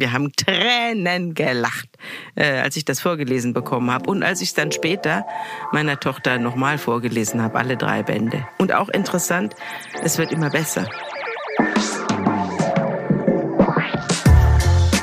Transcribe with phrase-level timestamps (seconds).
[0.00, 1.88] Wir haben Tränen gelacht,
[2.34, 4.08] äh, als ich das vorgelesen bekommen habe.
[4.08, 5.26] Und als ich es dann später
[5.72, 8.48] meiner Tochter nochmal vorgelesen habe, alle drei Bände.
[8.56, 9.54] Und auch interessant,
[10.02, 10.88] es wird immer besser.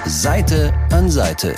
[0.06, 1.54] Seite an Seite.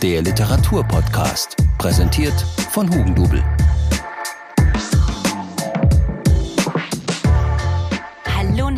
[0.00, 1.58] Der Literaturpodcast.
[1.76, 2.40] Präsentiert
[2.70, 3.44] von Hugendubel.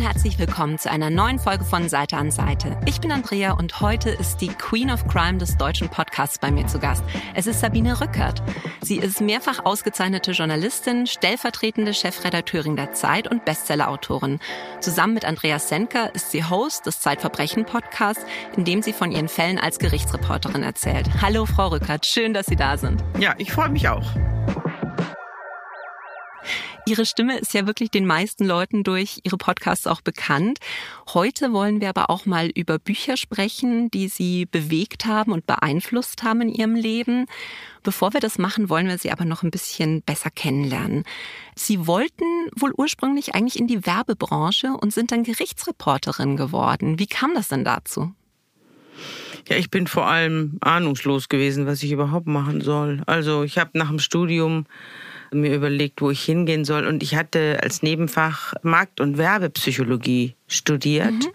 [0.05, 2.77] Herzlich willkommen zu einer neuen Folge von Seite an Seite.
[2.85, 6.67] Ich bin Andrea und heute ist die Queen of Crime des deutschen Podcasts bei mir
[6.67, 7.03] zu Gast.
[7.33, 8.43] Es ist Sabine Rückert.
[8.81, 14.37] Sie ist mehrfach ausgezeichnete Journalistin, stellvertretende Chefredakteurin der Zeit und Bestsellerautorin.
[14.79, 19.57] Zusammen mit Andreas Senker ist sie Host des Zeitverbrechen-Podcasts, in dem sie von ihren Fällen
[19.57, 21.09] als Gerichtsreporterin erzählt.
[21.23, 22.05] Hallo, Frau Rückert.
[22.05, 23.03] Schön, dass Sie da sind.
[23.17, 24.05] Ja, ich freue mich auch.
[26.87, 30.59] Ihre Stimme ist ja wirklich den meisten Leuten durch Ihre Podcasts auch bekannt.
[31.15, 36.21] Heute wollen wir aber auch mal über Bücher sprechen, die Sie bewegt haben und beeinflusst
[36.21, 37.25] haben in Ihrem Leben.
[37.81, 41.05] Bevor wir das machen, wollen wir Sie aber noch ein bisschen besser kennenlernen.
[41.55, 42.23] Sie wollten
[42.55, 46.99] wohl ursprünglich eigentlich in die Werbebranche und sind dann Gerichtsreporterin geworden.
[46.99, 48.13] Wie kam das denn dazu?
[49.49, 53.01] Ja, ich bin vor allem ahnungslos gewesen, was ich überhaupt machen soll.
[53.07, 54.67] Also ich habe nach dem Studium
[55.35, 56.85] mir überlegt, wo ich hingehen soll.
[56.85, 61.13] Und ich hatte als Nebenfach Markt- und Werbepsychologie studiert.
[61.13, 61.31] Mhm.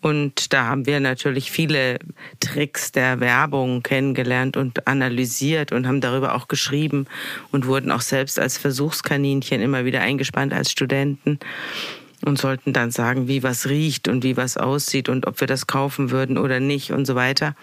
[0.00, 1.98] Und da haben wir natürlich viele
[2.38, 7.06] Tricks der Werbung kennengelernt und analysiert und haben darüber auch geschrieben
[7.52, 11.38] und wurden auch selbst als Versuchskaninchen immer wieder eingespannt als Studenten
[12.22, 15.66] und sollten dann sagen, wie was riecht und wie was aussieht und ob wir das
[15.66, 17.56] kaufen würden oder nicht und so weiter.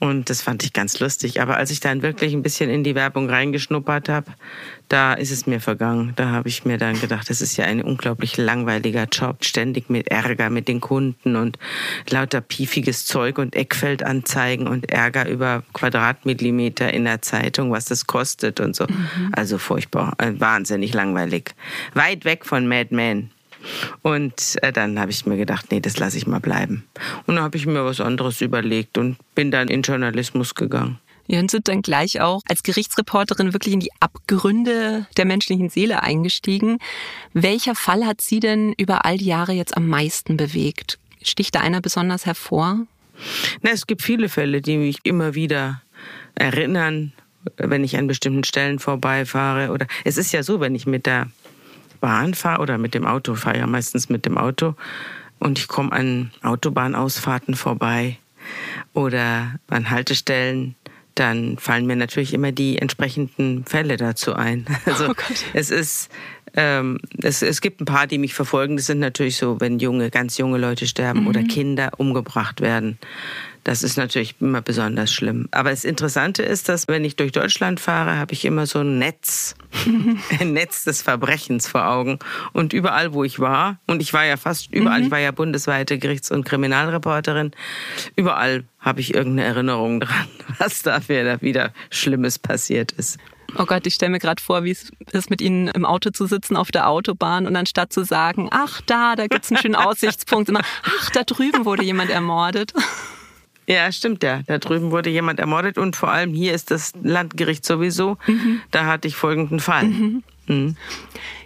[0.00, 1.42] Und das fand ich ganz lustig.
[1.42, 4.32] Aber als ich dann wirklich ein bisschen in die Werbung reingeschnuppert habe,
[4.88, 6.14] da ist es mir vergangen.
[6.16, 10.08] Da habe ich mir dann gedacht, das ist ja ein unglaublich langweiliger Job, ständig mit
[10.08, 11.58] Ärger mit den Kunden und
[12.08, 18.58] lauter piefiges Zeug und Eckfeldanzeigen und Ärger über Quadratmillimeter in der Zeitung, was das kostet
[18.58, 18.86] und so.
[18.88, 19.32] Mhm.
[19.32, 21.54] Also furchtbar, äh, wahnsinnig langweilig.
[21.92, 23.30] Weit weg von Mad Men.
[24.02, 26.84] Und äh, dann habe ich mir gedacht, nee, das lasse ich mal bleiben.
[27.26, 30.98] Und dann habe ich mir was anderes überlegt und bin dann in Journalismus gegangen.
[31.26, 36.02] Ja, und sind dann gleich auch als Gerichtsreporterin wirklich in die Abgründe der menschlichen Seele
[36.02, 36.78] eingestiegen.
[37.32, 40.98] Welcher Fall hat Sie denn über all die Jahre jetzt am meisten bewegt?
[41.22, 42.84] Sticht da einer besonders hervor?
[43.62, 45.82] Na, es gibt viele Fälle, die mich immer wieder
[46.34, 47.12] erinnern,
[47.56, 49.70] wenn ich an bestimmten Stellen vorbeifahre.
[49.70, 51.28] Oder es ist ja so, wenn ich mit der
[52.00, 54.74] Bahn fahre oder mit dem Auto, fahre ja meistens mit dem Auto
[55.38, 58.18] und ich komme an Autobahnausfahrten vorbei
[58.92, 60.74] oder an Haltestellen,
[61.14, 64.66] dann fallen mir natürlich immer die entsprechenden Fälle dazu ein.
[64.86, 65.14] Also oh
[65.52, 66.10] es ist
[66.56, 68.76] ähm, es, es gibt ein paar, die mich verfolgen.
[68.76, 71.26] Das sind natürlich so, wenn junge, ganz junge Leute sterben mhm.
[71.28, 72.98] oder Kinder umgebracht werden.
[73.64, 75.48] Das ist natürlich immer besonders schlimm.
[75.50, 78.98] Aber das Interessante ist, dass wenn ich durch Deutschland fahre, habe ich immer so ein
[78.98, 79.54] Netz,
[80.40, 82.18] ein Netz des Verbrechens vor Augen.
[82.52, 85.06] Und überall, wo ich war, und ich war ja fast überall, mhm.
[85.06, 87.52] ich war ja bundesweite Gerichts- und Kriminalreporterin,
[88.16, 90.26] überall habe ich irgendeine Erinnerung dran,
[90.58, 93.18] was da wieder Schlimmes passiert ist.
[93.58, 96.26] Oh Gott, ich stelle mir gerade vor, wie es ist, mit Ihnen im Auto zu
[96.26, 99.74] sitzen auf der Autobahn und anstatt zu sagen, ach da, da gibt es einen schönen
[99.76, 102.72] Aussichtspunkt, immer, ach da drüben wurde jemand ermordet.
[103.70, 104.42] Ja, stimmt ja.
[104.48, 108.18] Da drüben wurde jemand ermordet und vor allem hier ist das Landgericht sowieso.
[108.26, 108.60] Mhm.
[108.72, 109.84] Da hatte ich folgenden Fall.
[109.84, 110.24] Mhm.
[110.48, 110.76] Mhm.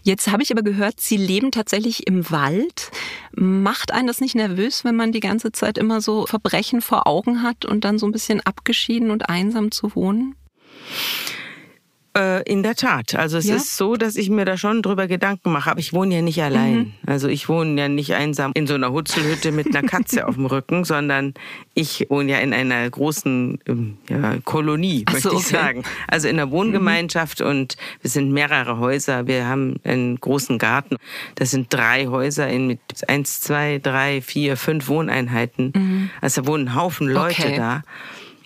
[0.02, 2.90] Jetzt habe ich aber gehört, Sie leben tatsächlich im Wald.
[3.34, 7.42] Macht einen das nicht nervös, wenn man die ganze Zeit immer so Verbrechen vor Augen
[7.42, 10.34] hat und dann so ein bisschen abgeschieden und einsam zu wohnen?
[12.16, 13.16] Äh, in der Tat.
[13.16, 13.56] Also es ja?
[13.56, 15.70] ist so, dass ich mir da schon drüber Gedanken mache.
[15.70, 16.76] Aber ich wohne ja nicht allein.
[16.76, 16.92] Mhm.
[17.06, 20.46] Also ich wohne ja nicht einsam in so einer Hutzelhütte mit einer Katze auf dem
[20.46, 21.34] Rücken, sondern
[21.74, 25.54] ich wohne ja in einer großen ähm, ja, Kolonie, möchte so, ich okay.
[25.54, 25.82] sagen.
[26.06, 27.46] Also in einer Wohngemeinschaft mhm.
[27.46, 29.26] und wir sind mehrere Häuser.
[29.26, 30.98] Wir haben einen großen Garten.
[31.34, 35.72] Das sind drei Häuser in mit eins, zwei, drei, vier, fünf Wohneinheiten.
[35.74, 36.10] Mhm.
[36.20, 37.56] Also da wohnen ein Haufen Leute okay.
[37.56, 37.82] da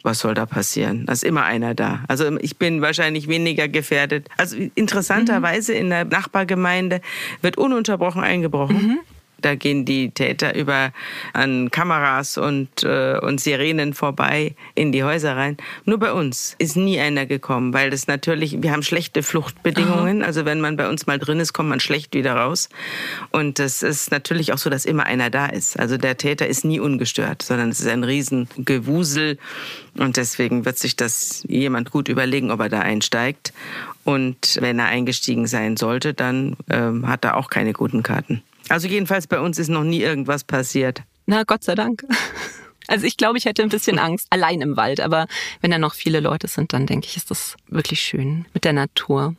[0.03, 1.07] was soll da passieren?
[1.07, 2.05] Da ist immer einer da.
[2.09, 4.29] Also ich bin wahrscheinlich weniger gefährdet.
[4.37, 7.01] Also interessanterweise in der Nachbargemeinde
[7.43, 8.77] wird ununterbrochen eingebrochen.
[8.77, 8.99] Mhm.
[9.41, 10.93] Da gehen die Täter über
[11.33, 15.57] an Kameras und, äh, und Sirenen vorbei in die Häuser rein.
[15.85, 20.23] Nur bei uns ist nie einer gekommen, weil das natürlich, wir haben schlechte Fluchtbedingungen.
[20.23, 20.27] Aha.
[20.27, 22.69] Also wenn man bei uns mal drin ist, kommt man schlecht wieder raus.
[23.31, 25.79] Und das ist natürlich auch so, dass immer einer da ist.
[25.79, 29.39] Also der Täter ist nie ungestört, sondern es ist ein Riesengewusel.
[29.97, 33.53] Und deswegen wird sich das jemand gut überlegen, ob er da einsteigt.
[34.05, 38.43] Und wenn er eingestiegen sein sollte, dann ähm, hat er auch keine guten Karten.
[38.69, 41.03] Also jedenfalls bei uns ist noch nie irgendwas passiert.
[41.27, 42.05] Na, Gott sei Dank.
[42.91, 45.29] Also ich glaube, ich hätte ein bisschen Angst allein im Wald, aber
[45.61, 48.73] wenn da noch viele Leute sind, dann denke ich, ist das wirklich schön mit der
[48.73, 49.37] Natur.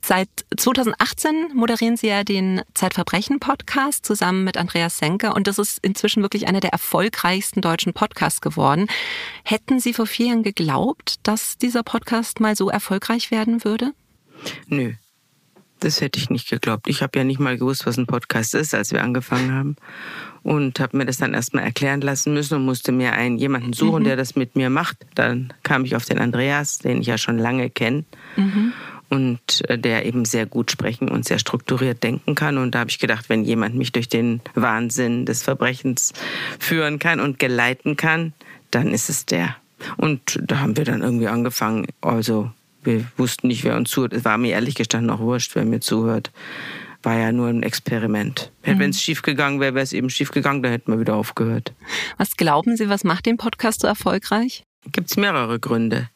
[0.00, 6.22] Seit 2018 moderieren Sie ja den Zeitverbrechen-Podcast zusammen mit Andreas Senke und das ist inzwischen
[6.22, 8.86] wirklich einer der erfolgreichsten deutschen Podcasts geworden.
[9.42, 13.94] Hätten Sie vor vier Jahren geglaubt, dass dieser Podcast mal so erfolgreich werden würde?
[14.68, 14.92] Nö,
[15.80, 16.88] das hätte ich nicht geglaubt.
[16.88, 19.76] Ich habe ja nicht mal gewusst, was ein Podcast ist, als wir angefangen haben.
[20.42, 24.02] Und habe mir das dann erstmal erklären lassen müssen und musste mir einen jemanden suchen,
[24.02, 24.06] mhm.
[24.06, 24.96] der das mit mir macht.
[25.14, 28.04] Dann kam ich auf den Andreas, den ich ja schon lange kenne.
[28.36, 28.72] Mhm.
[29.08, 32.58] Und äh, der eben sehr gut sprechen und sehr strukturiert denken kann.
[32.58, 36.12] Und da habe ich gedacht, wenn jemand mich durch den Wahnsinn des Verbrechens
[36.58, 38.32] führen kann und geleiten kann,
[38.70, 39.56] dann ist es der.
[39.96, 42.50] Und da haben wir dann irgendwie angefangen, also
[42.86, 44.12] wir wussten nicht, wer uns zuhört.
[44.12, 46.30] Es war mir ehrlich gestanden auch wurscht, wer mir zuhört.
[47.02, 48.50] War ja nur ein Experiment.
[48.64, 48.78] Mhm.
[48.78, 51.72] Wenn es schief gegangen wäre, wäre es eben schief gegangen, dann hätten wir wieder aufgehört.
[52.16, 54.64] Was glauben Sie, was macht den Podcast so erfolgreich?
[54.92, 56.08] Gibt es mehrere Gründe.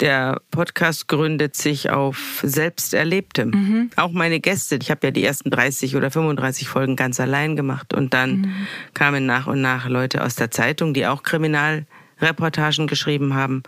[0.00, 3.50] Der Podcast gründet sich auf Selbsterlebtem.
[3.50, 3.90] Mhm.
[3.96, 7.92] Auch meine Gäste, ich habe ja die ersten 30 oder 35 Folgen ganz allein gemacht.
[7.92, 8.66] Und dann mhm.
[8.94, 13.62] kamen nach und nach Leute aus der Zeitung, die auch Kriminalreportagen geschrieben haben.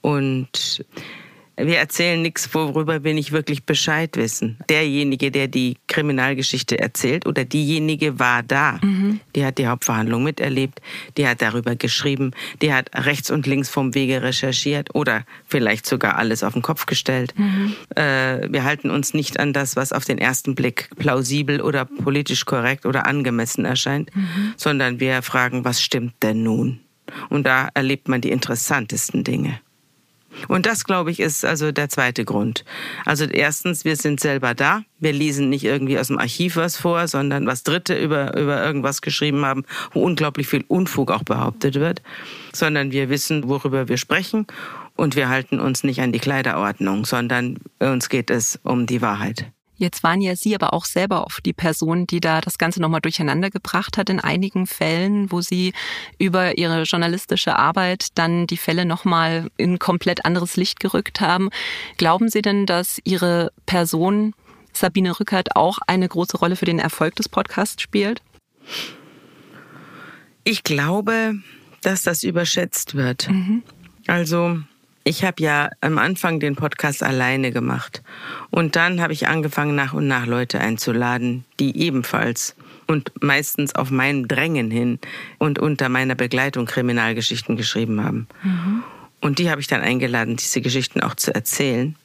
[0.00, 0.84] Und
[1.56, 4.58] wir erzählen nichts, worüber wir nicht wirklich Bescheid wissen.
[4.68, 8.80] Derjenige, der die Kriminalgeschichte erzählt oder diejenige war da.
[8.82, 9.20] Mhm.
[9.36, 10.80] Die hat die Hauptverhandlung miterlebt,
[11.16, 16.16] die hat darüber geschrieben, die hat rechts und links vom Wege recherchiert oder vielleicht sogar
[16.16, 17.34] alles auf den Kopf gestellt.
[17.36, 17.74] Mhm.
[17.94, 22.44] Äh, wir halten uns nicht an das, was auf den ersten Blick plausibel oder politisch
[22.46, 24.54] korrekt oder angemessen erscheint, mhm.
[24.56, 26.80] sondern wir fragen, was stimmt denn nun?
[27.28, 29.60] Und da erlebt man die interessantesten Dinge.
[30.48, 32.64] Und das, glaube ich, ist also der zweite Grund.
[33.04, 34.82] Also erstens, wir sind selber da.
[34.98, 39.02] Wir lesen nicht irgendwie aus dem Archiv was vor, sondern was Dritte über, über irgendwas
[39.02, 42.02] geschrieben haben, wo unglaublich viel Unfug auch behauptet wird,
[42.52, 44.46] sondern wir wissen, worüber wir sprechen
[44.96, 49.46] und wir halten uns nicht an die Kleiderordnung, sondern uns geht es um die Wahrheit.
[49.76, 53.00] Jetzt waren ja Sie aber auch selber oft die Person, die da das Ganze nochmal
[53.00, 55.72] durcheinander gebracht hat in einigen Fällen, wo Sie
[56.18, 61.50] über Ihre journalistische Arbeit dann die Fälle nochmal in komplett anderes Licht gerückt haben.
[61.96, 64.34] Glauben Sie denn, dass Ihre Person
[64.72, 68.22] Sabine Rückert auch eine große Rolle für den Erfolg des Podcasts spielt?
[70.44, 71.34] Ich glaube,
[71.80, 73.28] dass das überschätzt wird.
[73.28, 73.62] Mhm.
[74.06, 74.60] Also
[75.04, 78.02] ich habe ja am Anfang den Podcast alleine gemacht
[78.50, 82.56] und dann habe ich angefangen, nach und nach Leute einzuladen, die ebenfalls
[82.86, 84.98] und meistens auf mein Drängen hin
[85.38, 88.26] und unter meiner Begleitung Kriminalgeschichten geschrieben haben.
[88.42, 88.82] Mhm.
[89.20, 91.96] Und die habe ich dann eingeladen, diese Geschichten auch zu erzählen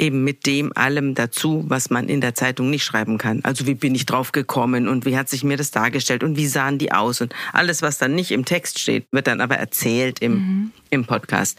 [0.00, 3.40] eben mit dem allem dazu, was man in der Zeitung nicht schreiben kann.
[3.44, 6.46] Also wie bin ich drauf gekommen und wie hat sich mir das dargestellt und wie
[6.46, 10.20] sahen die aus und alles, was dann nicht im Text steht, wird dann aber erzählt
[10.20, 10.72] im, mhm.
[10.90, 11.58] im Podcast.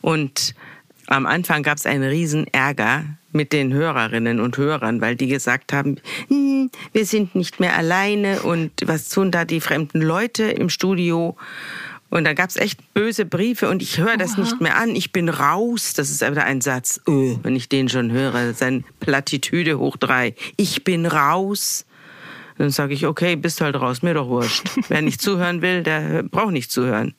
[0.00, 0.54] Und
[1.06, 5.72] am Anfang gab es einen riesen Ärger mit den Hörerinnen und Hörern, weil die gesagt
[5.72, 5.96] haben,
[6.28, 11.36] hm, wir sind nicht mehr alleine und was tun da die fremden Leute im Studio?
[12.12, 14.42] Und da gab es echt böse Briefe und ich höre das Oha.
[14.42, 14.94] nicht mehr an.
[14.94, 15.94] Ich bin raus.
[15.94, 18.52] Das ist wieder ein Satz, öh, wenn ich den schon höre.
[18.52, 20.34] Sein Plattitüde hoch drei.
[20.58, 21.86] Ich bin raus.
[22.58, 24.62] Dann sage ich, okay, bist halt raus, mir doch wurscht.
[24.88, 27.14] Wer nicht zuhören will, der braucht nicht zuhören.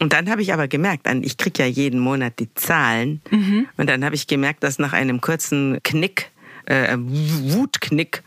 [0.00, 3.20] Und dann habe ich aber gemerkt, ich kriege ja jeden Monat die Zahlen.
[3.30, 3.68] Mhm.
[3.76, 6.32] Und dann habe ich gemerkt, dass nach einem kurzen Knick,
[6.66, 8.24] äh, Wutknick,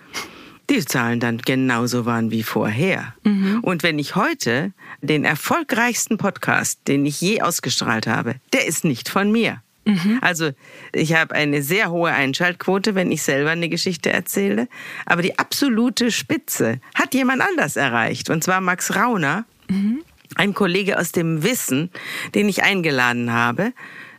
[0.70, 3.14] die Zahlen dann genauso waren wie vorher.
[3.24, 3.60] Mhm.
[3.62, 9.10] Und wenn ich heute den erfolgreichsten Podcast, den ich je ausgestrahlt habe, der ist nicht
[9.10, 9.62] von mir.
[9.86, 10.20] Mhm.
[10.22, 10.52] Also
[10.94, 14.68] ich habe eine sehr hohe Einschaltquote, wenn ich selber eine Geschichte erzähle.
[15.06, 18.30] Aber die absolute Spitze hat jemand anders erreicht.
[18.30, 20.02] Und zwar Max Rauner, mhm.
[20.36, 21.90] ein Kollege aus dem Wissen,
[22.34, 23.74] den ich eingeladen habe,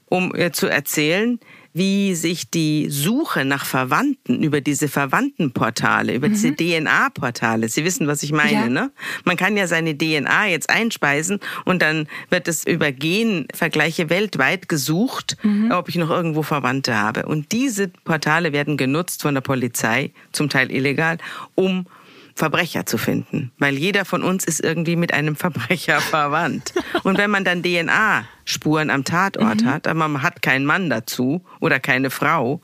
[0.07, 1.41] um äh, zu erzählen,
[1.75, 6.33] wie sich die Suche nach Verwandten über diese Verwandtenportale, über mhm.
[6.33, 8.69] diese DNA-Portale, Sie wissen, was ich meine, ja.
[8.69, 8.93] ne?
[9.25, 15.37] Man kann ja seine DNA jetzt einspeisen und dann wird es über Genvergleiche weltweit gesucht,
[15.43, 15.73] mhm.
[15.73, 17.27] ob ich noch irgendwo Verwandte habe.
[17.27, 21.19] Und diese Portale werden genutzt von der Polizei, zum Teil illegal,
[21.57, 21.87] um
[22.35, 26.75] Verbrecher zu finden, weil jeder von uns ist irgendwie mit einem Verbrecher verwandt.
[27.03, 29.67] Und wenn man dann DNA-Spuren am Tatort mhm.
[29.67, 32.61] hat, aber man hat keinen Mann dazu oder keine Frau,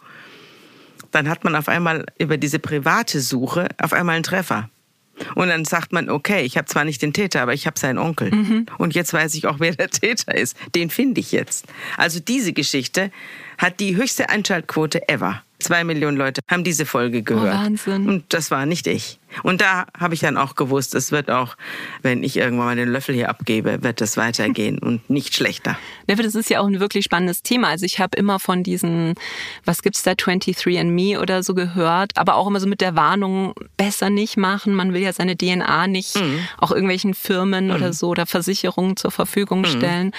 [1.12, 4.70] dann hat man auf einmal über diese private Suche auf einmal einen Treffer.
[5.34, 7.98] Und dann sagt man, okay, ich habe zwar nicht den Täter, aber ich habe seinen
[7.98, 8.30] Onkel.
[8.30, 8.66] Mhm.
[8.78, 10.56] Und jetzt weiß ich auch, wer der Täter ist.
[10.74, 11.66] Den finde ich jetzt.
[11.96, 13.10] Also diese Geschichte
[13.58, 15.42] hat die höchste Einschaltquote ever.
[15.58, 17.54] Zwei Millionen Leute haben diese Folge gehört.
[17.54, 18.08] Oh, Wahnsinn.
[18.08, 19.19] Und das war nicht ich.
[19.42, 21.56] Und da habe ich dann auch gewusst, es wird auch,
[22.02, 25.78] wenn ich irgendwann mal den Löffel hier abgebe, wird es weitergehen und nicht schlechter.
[26.06, 27.68] Das ist ja auch ein wirklich spannendes Thema.
[27.68, 29.14] Also ich habe immer von diesen,
[29.64, 34.10] was gibt's da, 23andMe oder so gehört, aber auch immer so mit der Warnung, besser
[34.10, 34.75] nicht machen.
[34.75, 36.40] Man will ja seine DNA nicht mhm.
[36.58, 37.75] auch irgendwelchen Firmen mhm.
[37.75, 39.66] oder so oder Versicherungen zur Verfügung mhm.
[39.66, 40.12] stellen.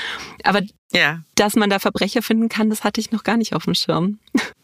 [0.44, 1.22] Aber ja.
[1.36, 4.20] dass man da Verbrecher finden kann, das hatte ich noch gar nicht auf dem Schirm.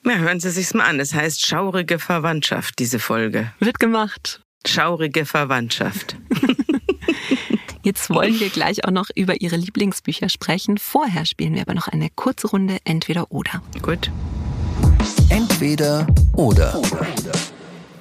[0.05, 0.99] Ja, hören Sie sich's mal an.
[0.99, 3.51] Es heißt Schaurige Verwandtschaft, diese Folge.
[3.59, 4.36] Wird gemacht.
[4.65, 6.17] Schaurige Verwandtschaft.
[7.83, 10.77] Jetzt wollen wir gleich auch noch über Ihre Lieblingsbücher sprechen.
[10.77, 13.61] Vorher spielen wir aber noch eine kurze Runde Entweder oder.
[13.81, 14.11] Gut.
[15.29, 16.81] Entweder oder.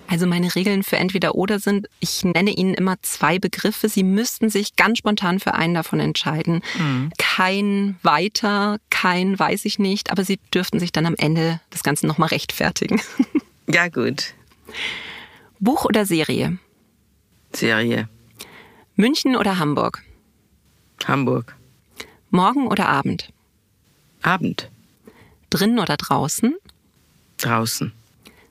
[0.08, 3.88] Also meine Regeln für entweder oder sind, ich nenne Ihnen immer zwei Begriffe.
[3.88, 6.62] Sie müssten sich ganz spontan für einen davon entscheiden.
[6.78, 7.10] Mhm.
[7.18, 12.06] Kein weiter, kein weiß ich nicht, aber Sie dürften sich dann am Ende des Ganzen
[12.06, 13.00] nochmal rechtfertigen.
[13.68, 14.34] Ja, gut.
[15.58, 16.58] Buch oder Serie?
[17.52, 18.08] Serie.
[18.94, 20.02] München oder Hamburg?
[21.06, 21.56] Hamburg.
[22.30, 23.32] Morgen oder Abend?
[24.22, 24.70] Abend.
[25.50, 26.56] Drinnen oder draußen?
[27.38, 27.92] Draußen.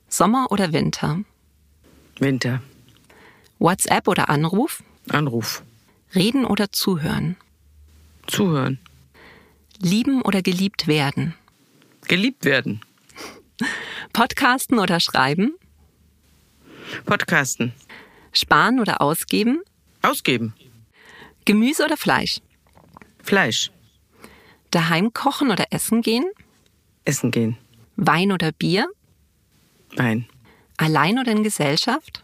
[0.07, 1.19] Sommer oder Winter?
[2.19, 2.62] Winter.
[3.59, 4.83] WhatsApp oder Anruf?
[5.09, 5.63] Anruf.
[6.13, 7.35] Reden oder zuhören?
[8.25, 8.79] Zuhören.
[9.79, 11.35] Lieben oder geliebt werden?
[12.07, 12.81] Geliebt werden.
[14.13, 15.55] Podcasten oder schreiben?
[17.05, 17.73] Podcasten.
[18.31, 19.61] Sparen oder ausgeben?
[20.01, 20.53] Ausgeben.
[21.45, 22.41] Gemüse oder Fleisch?
[23.23, 23.71] Fleisch.
[24.71, 26.25] Daheim kochen oder essen gehen?
[27.05, 27.57] Essen gehen.
[27.95, 28.87] Wein oder Bier?
[29.95, 30.27] Wein.
[30.77, 32.23] Allein oder in Gesellschaft?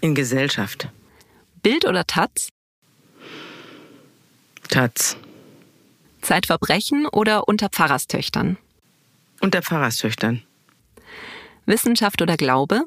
[0.00, 0.88] In Gesellschaft.
[1.62, 2.48] Bild oder Taz?
[4.68, 5.16] Taz.
[6.20, 8.56] Zeitverbrechen oder unter Pfarrerstöchtern?
[9.40, 10.42] Unter Pfarrerstöchtern.
[11.66, 12.84] Wissenschaft oder Glaube?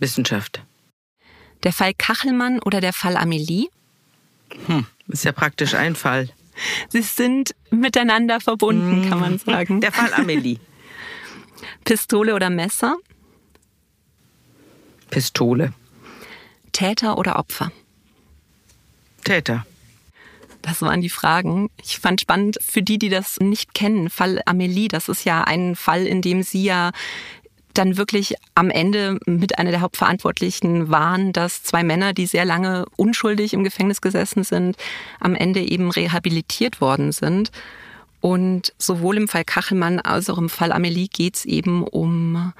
[0.00, 0.62] Wissenschaft.
[1.62, 3.68] Der Fall Kachelmann oder der Fall Amelie?
[4.66, 6.30] Hm, ist ja praktisch ein Fall.
[6.88, 9.38] Sie sind miteinander verbunden, kann man hm.
[9.38, 9.80] sagen.
[9.80, 10.58] Der Fall Amelie.
[11.84, 12.96] Pistole oder Messer?
[15.10, 15.72] Pistole.
[16.72, 17.72] Täter oder Opfer?
[19.24, 19.66] Täter.
[20.62, 21.70] Das waren die Fragen.
[21.82, 24.10] Ich fand spannend für die, die das nicht kennen.
[24.10, 26.92] Fall Amelie, das ist ja ein Fall, in dem Sie ja
[27.74, 32.86] dann wirklich am Ende mit einer der Hauptverantwortlichen waren, dass zwei Männer, die sehr lange
[32.96, 34.76] unschuldig im Gefängnis gesessen sind,
[35.20, 37.50] am Ende eben rehabilitiert worden sind.
[38.20, 42.52] Und sowohl im Fall Kachelmann als auch im Fall Amelie geht es eben um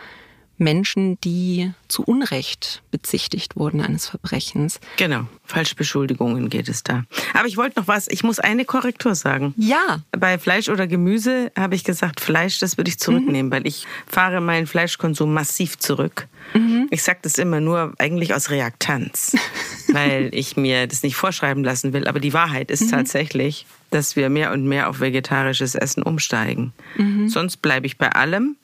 [0.61, 4.79] Menschen, die zu Unrecht bezichtigt wurden eines Verbrechens.
[4.97, 7.05] Genau, Falschbeschuldigungen geht es da.
[7.35, 9.55] Aber ich wollte noch was, ich muss eine Korrektur sagen.
[9.57, 10.01] Ja.
[10.13, 13.53] Bei Fleisch oder Gemüse habe ich gesagt, Fleisch, das würde ich zurücknehmen, mhm.
[13.53, 16.29] weil ich fahre meinen Fleischkonsum massiv zurück.
[16.55, 16.89] Mhm.
[16.91, 19.37] Ich sage das immer nur eigentlich aus Reaktanz,
[19.89, 22.07] weil ich mir das nicht vorschreiben lassen will.
[22.07, 22.91] Aber die Wahrheit ist mhm.
[22.91, 26.73] tatsächlich, dass wir mehr und mehr auf vegetarisches Essen umsteigen.
[26.97, 27.29] Mhm.
[27.29, 28.57] Sonst bleibe ich bei allem.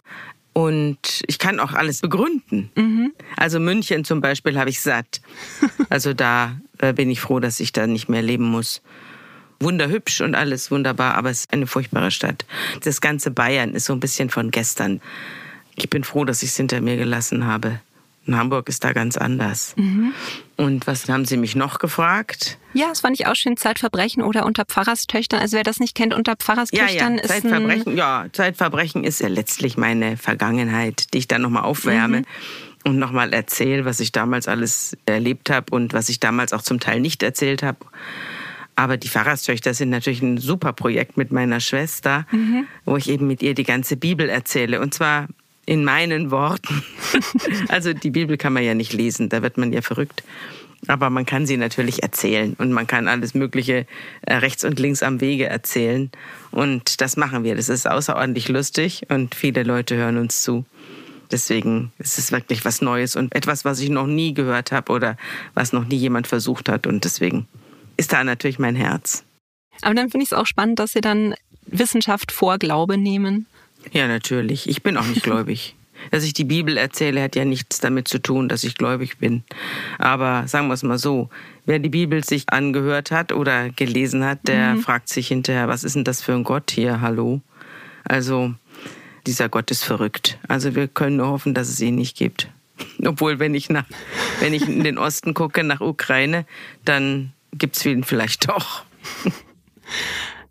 [0.56, 2.70] Und ich kann auch alles begründen.
[2.76, 3.12] Mhm.
[3.36, 5.20] Also München zum Beispiel habe ich satt.
[5.90, 8.80] Also da äh, bin ich froh, dass ich da nicht mehr leben muss.
[9.60, 12.46] Wunderhübsch und alles wunderbar, aber es ist eine furchtbare Stadt.
[12.82, 15.02] Das ganze Bayern ist so ein bisschen von gestern.
[15.74, 17.80] Ich bin froh, dass ich es hinter mir gelassen habe.
[18.26, 19.74] In Hamburg ist da ganz anders.
[19.76, 20.12] Mhm.
[20.56, 22.58] Und was haben Sie mich noch gefragt?
[22.72, 23.56] Ja, das fand ich auch schön.
[23.56, 25.40] Zeitverbrechen oder unter Pfarrerstöchtern.
[25.40, 27.22] Also wer das nicht kennt, unter Pfarrerstöchtern ja, ja.
[27.22, 32.20] ist Zeitverbrechen, ja, Zeitverbrechen ist ja letztlich meine Vergangenheit, die ich dann nochmal aufwärme.
[32.20, 32.24] Mhm.
[32.84, 36.78] Und nochmal erzähle, was ich damals alles erlebt habe und was ich damals auch zum
[36.78, 37.78] Teil nicht erzählt habe.
[38.76, 42.66] Aber die Pfarrerstöchter sind natürlich ein super Projekt mit meiner Schwester, mhm.
[42.84, 44.80] wo ich eben mit ihr die ganze Bibel erzähle.
[44.80, 45.28] Und zwar
[45.66, 46.82] in meinen Worten.
[47.68, 50.22] also die Bibel kann man ja nicht lesen, da wird man ja verrückt.
[50.86, 53.86] Aber man kann sie natürlich erzählen und man kann alles Mögliche
[54.22, 56.10] äh, rechts und links am Wege erzählen.
[56.52, 57.56] Und das machen wir.
[57.56, 60.64] Das ist außerordentlich lustig und viele Leute hören uns zu.
[61.30, 65.16] Deswegen ist es wirklich was Neues und etwas, was ich noch nie gehört habe oder
[65.54, 66.86] was noch nie jemand versucht hat.
[66.86, 67.48] Und deswegen
[67.96, 69.24] ist da natürlich mein Herz.
[69.82, 71.34] Aber dann finde ich es auch spannend, dass Sie dann
[71.66, 73.46] Wissenschaft vor Glaube nehmen.
[73.92, 74.68] Ja, natürlich.
[74.68, 75.74] Ich bin auch nicht gläubig.
[76.10, 79.44] Dass ich die Bibel erzähle, hat ja nichts damit zu tun, dass ich gläubig bin.
[79.98, 81.30] Aber sagen wir es mal so,
[81.64, 84.80] wer die Bibel sich angehört hat oder gelesen hat, der mhm.
[84.80, 87.00] fragt sich hinterher, was ist denn das für ein Gott hier?
[87.00, 87.40] Hallo?
[88.04, 88.54] Also,
[89.26, 90.38] dieser Gott ist verrückt.
[90.46, 92.48] Also wir können nur hoffen, dass es ihn nicht gibt.
[93.04, 93.84] Obwohl, wenn ich nach,
[94.40, 96.46] wenn ich in den Osten gucke, nach Ukraine,
[96.84, 98.84] dann gibt es ihn vielleicht doch.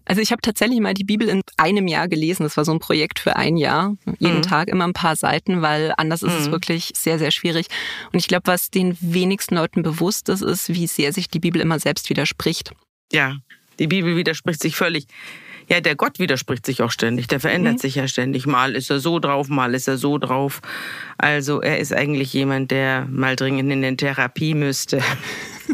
[0.06, 2.44] Also ich habe tatsächlich mal die Bibel in einem Jahr gelesen.
[2.44, 3.96] Das war so ein Projekt für ein Jahr.
[4.20, 4.42] Jeden mhm.
[4.44, 6.40] Tag immer ein paar Seiten, weil anders ist mhm.
[6.40, 7.68] es wirklich sehr, sehr schwierig.
[8.12, 11.60] Und ich glaube, was den wenigsten Leuten bewusst ist, ist, wie sehr sich die Bibel
[11.60, 12.72] immer selbst widerspricht.
[13.12, 13.38] Ja,
[13.80, 15.08] die Bibel widerspricht sich völlig.
[15.68, 17.28] Ja, der Gott widerspricht sich auch ständig.
[17.28, 17.80] Der verändert mhm.
[17.80, 18.46] sich ja ständig.
[18.46, 20.62] Mal ist er so drauf, mal ist er so drauf.
[21.18, 25.02] Also er ist eigentlich jemand, der mal dringend in den Therapie müsste.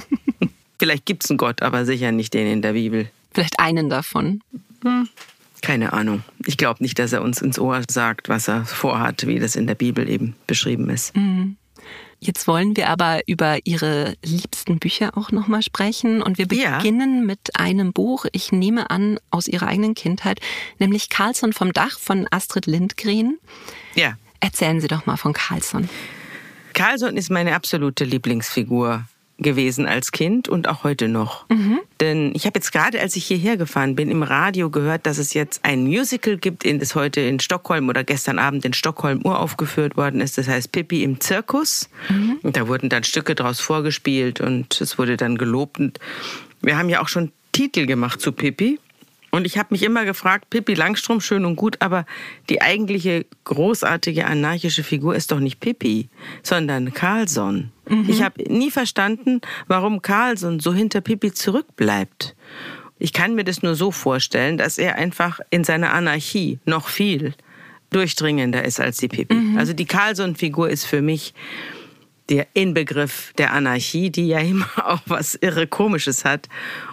[0.79, 3.11] Vielleicht gibt es einen Gott, aber sicher nicht den in der Bibel.
[3.33, 4.41] Vielleicht einen davon.
[4.83, 5.09] Hm.
[5.61, 6.23] Keine Ahnung.
[6.45, 9.67] Ich glaube nicht, dass er uns ins Ohr sagt, was er vorhat, wie das in
[9.67, 11.15] der Bibel eben beschrieben ist.
[11.15, 11.57] Mhm.
[12.19, 16.21] Jetzt wollen wir aber über Ihre liebsten Bücher auch nochmal sprechen.
[16.21, 17.25] Und wir beginnen ja.
[17.25, 20.39] mit einem Buch, ich nehme an, aus Ihrer eigenen Kindheit,
[20.77, 23.39] nämlich Carlson vom Dach von Astrid Lindgren.
[23.95, 24.17] Ja.
[24.39, 25.89] Erzählen Sie doch mal von Carlson.
[26.73, 29.05] Carlson ist meine absolute Lieblingsfigur
[29.41, 31.49] gewesen als Kind und auch heute noch.
[31.49, 31.79] Mhm.
[31.99, 35.33] Denn ich habe jetzt gerade, als ich hierher gefahren bin, im Radio gehört, dass es
[35.33, 39.97] jetzt ein Musical gibt, in das heute in Stockholm oder gestern Abend in Stockholm uraufgeführt
[39.97, 40.37] worden ist.
[40.37, 41.89] Das heißt Pippi im Zirkus.
[42.09, 42.39] Mhm.
[42.43, 45.79] Und da wurden dann Stücke draus vorgespielt und es wurde dann gelobt.
[45.79, 45.99] Und
[46.61, 48.79] wir haben ja auch schon Titel gemacht zu Pippi.
[49.31, 52.05] Und ich habe mich immer gefragt, Pippi Langstrom, schön und gut, aber
[52.49, 56.09] die eigentliche großartige anarchische Figur ist doch nicht Pippi,
[56.43, 57.71] sondern Carlson.
[57.91, 58.09] Mhm.
[58.09, 62.35] Ich habe nie verstanden, warum Carlson so hinter Pippi zurückbleibt.
[62.99, 67.33] Ich kann mir das nur so vorstellen, dass er einfach in seiner Anarchie noch viel
[67.89, 69.33] durchdringender ist als die Pippi.
[69.33, 69.57] Mhm.
[69.57, 71.33] Also die Carlson-Figur ist für mich
[72.29, 76.47] der Inbegriff der Anarchie, die ja immer auch was irre Komisches hat.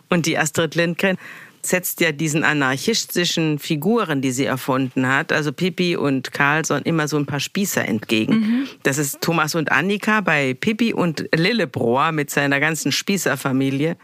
[0.09, 1.19] Und die Astrid Lindgren
[1.63, 7.17] setzt ja diesen anarchistischen Figuren, die sie erfunden hat, also Pippi und Carlson, immer so
[7.17, 8.35] ein paar Spießer entgegen.
[8.35, 8.69] Mhm.
[8.83, 13.97] Das ist Thomas und Annika bei Pippi und Lillebrohr mit seiner ganzen Spießerfamilie.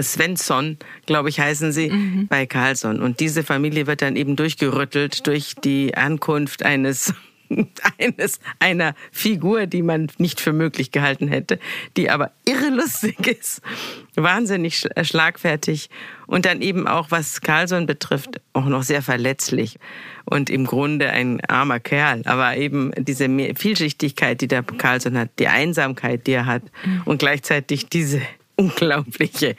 [0.00, 2.26] Svensson, glaube ich, heißen sie, mhm.
[2.28, 3.00] bei Carlson.
[3.00, 7.14] Und diese Familie wird dann eben durchgerüttelt durch die Ankunft eines
[7.98, 11.58] eines einer Figur, die man nicht für möglich gehalten hätte,
[11.96, 13.62] die aber irrelustig ist,
[14.14, 15.90] wahnsinnig äh, schlagfertig
[16.26, 19.78] und dann eben auch, was Carlson betrifft, auch noch sehr verletzlich
[20.24, 25.48] und im Grunde ein armer Kerl, aber eben diese Vielschichtigkeit, die der Carlson hat, die
[25.48, 27.02] Einsamkeit, die er hat mhm.
[27.04, 28.20] und gleichzeitig diese
[28.56, 29.56] unglaubliche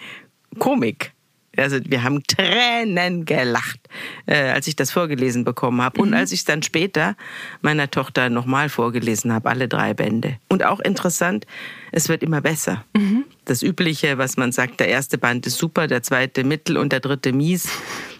[0.60, 1.12] Komik
[1.58, 3.80] also wir haben Tränen gelacht,
[4.26, 6.02] äh, als ich das vorgelesen bekommen habe.
[6.02, 6.16] Und mhm.
[6.16, 7.16] als ich es dann später
[7.62, 10.38] meiner Tochter nochmal vorgelesen habe, alle drei Bände.
[10.50, 11.46] Und auch interessant,
[11.92, 12.86] es wird immer besser.
[12.96, 13.26] Mhm.
[13.46, 17.00] Das Übliche, was man sagt, der erste Band ist super, der zweite mittel und der
[17.00, 17.70] dritte mies.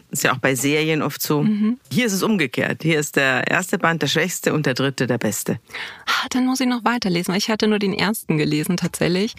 [0.10, 1.44] Ist ja auch bei Serien oft so.
[1.44, 1.80] Mhm.
[1.92, 2.82] Hier ist es umgekehrt.
[2.84, 5.60] Hier ist der erste Band der schwächste und der dritte der beste.
[6.06, 7.36] Ah, dann muss ich noch weiterlesen.
[7.36, 9.36] Ich hatte nur den ersten gelesen tatsächlich.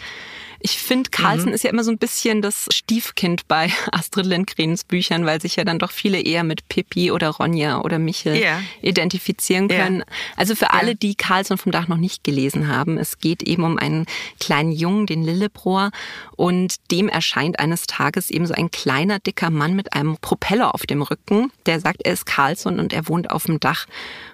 [0.61, 1.55] Ich finde, Carlsen mhm.
[1.55, 5.65] ist ja immer so ein bisschen das Stiefkind bei Astrid Lindgrens Büchern, weil sich ja
[5.65, 8.61] dann doch viele eher mit Pippi oder Ronja oder Michel yeah.
[8.83, 9.99] identifizieren können.
[9.99, 10.07] Yeah.
[10.37, 13.79] Also für alle, die Carlsen vom Dach noch nicht gelesen haben, es geht eben um
[13.79, 14.07] einen
[14.41, 15.91] kleinen Jungen, den Lillebrohr,
[16.37, 20.87] und dem erscheint eines Tages eben so ein kleiner, dicker Mann mit einem Propeller auf
[20.87, 23.87] dem Rücken, der sagt, er ist Carlson und er wohnt auf dem Dach.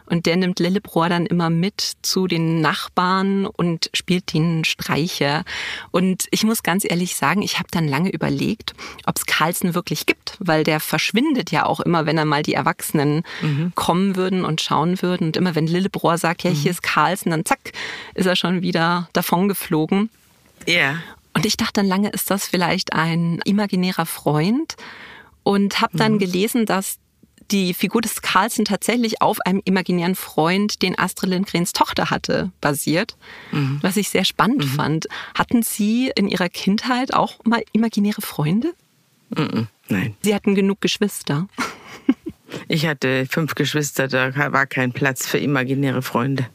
[0.07, 5.45] Und der nimmt Lillebrohr dann immer mit zu den Nachbarn und spielt ihnen Streiche.
[5.93, 8.75] Und ich muss ganz ehrlich sagen, ich habe dann lange überlegt,
[9.07, 12.55] ob es Carlsen wirklich gibt, weil der verschwindet ja auch immer, wenn er mal die
[12.55, 13.73] Erwachsenen mhm.
[13.75, 15.29] kommen würden und schauen würden.
[15.29, 16.71] Und immer wenn Lillebrohr sagt, ja, hier mhm.
[16.71, 17.73] ist Carlsen, dann zack,
[18.15, 20.11] ist er schon wieder davongeflogen.
[20.67, 20.75] Ja.
[20.75, 21.03] Yeah.
[21.35, 24.77] Und ich dachte dann lange, ist das vielleicht ein imaginärer Freund?
[25.45, 26.19] Und habe dann mhm.
[26.19, 26.99] gelesen, dass
[27.51, 33.17] die Figur des Carlsen tatsächlich auf einem imaginären Freund, den Astrid Lindgrens Tochter hatte, basiert,
[33.53, 33.79] mhm.
[33.83, 34.69] was ich sehr spannend mhm.
[34.69, 35.07] fand.
[35.37, 38.73] Hatten Sie in Ihrer Kindheit auch mal imaginäre Freunde?
[39.89, 40.15] Nein.
[40.23, 41.49] Sie hatten genug Geschwister.
[42.69, 46.47] Ich hatte fünf Geschwister, da war kein Platz für imaginäre Freunde.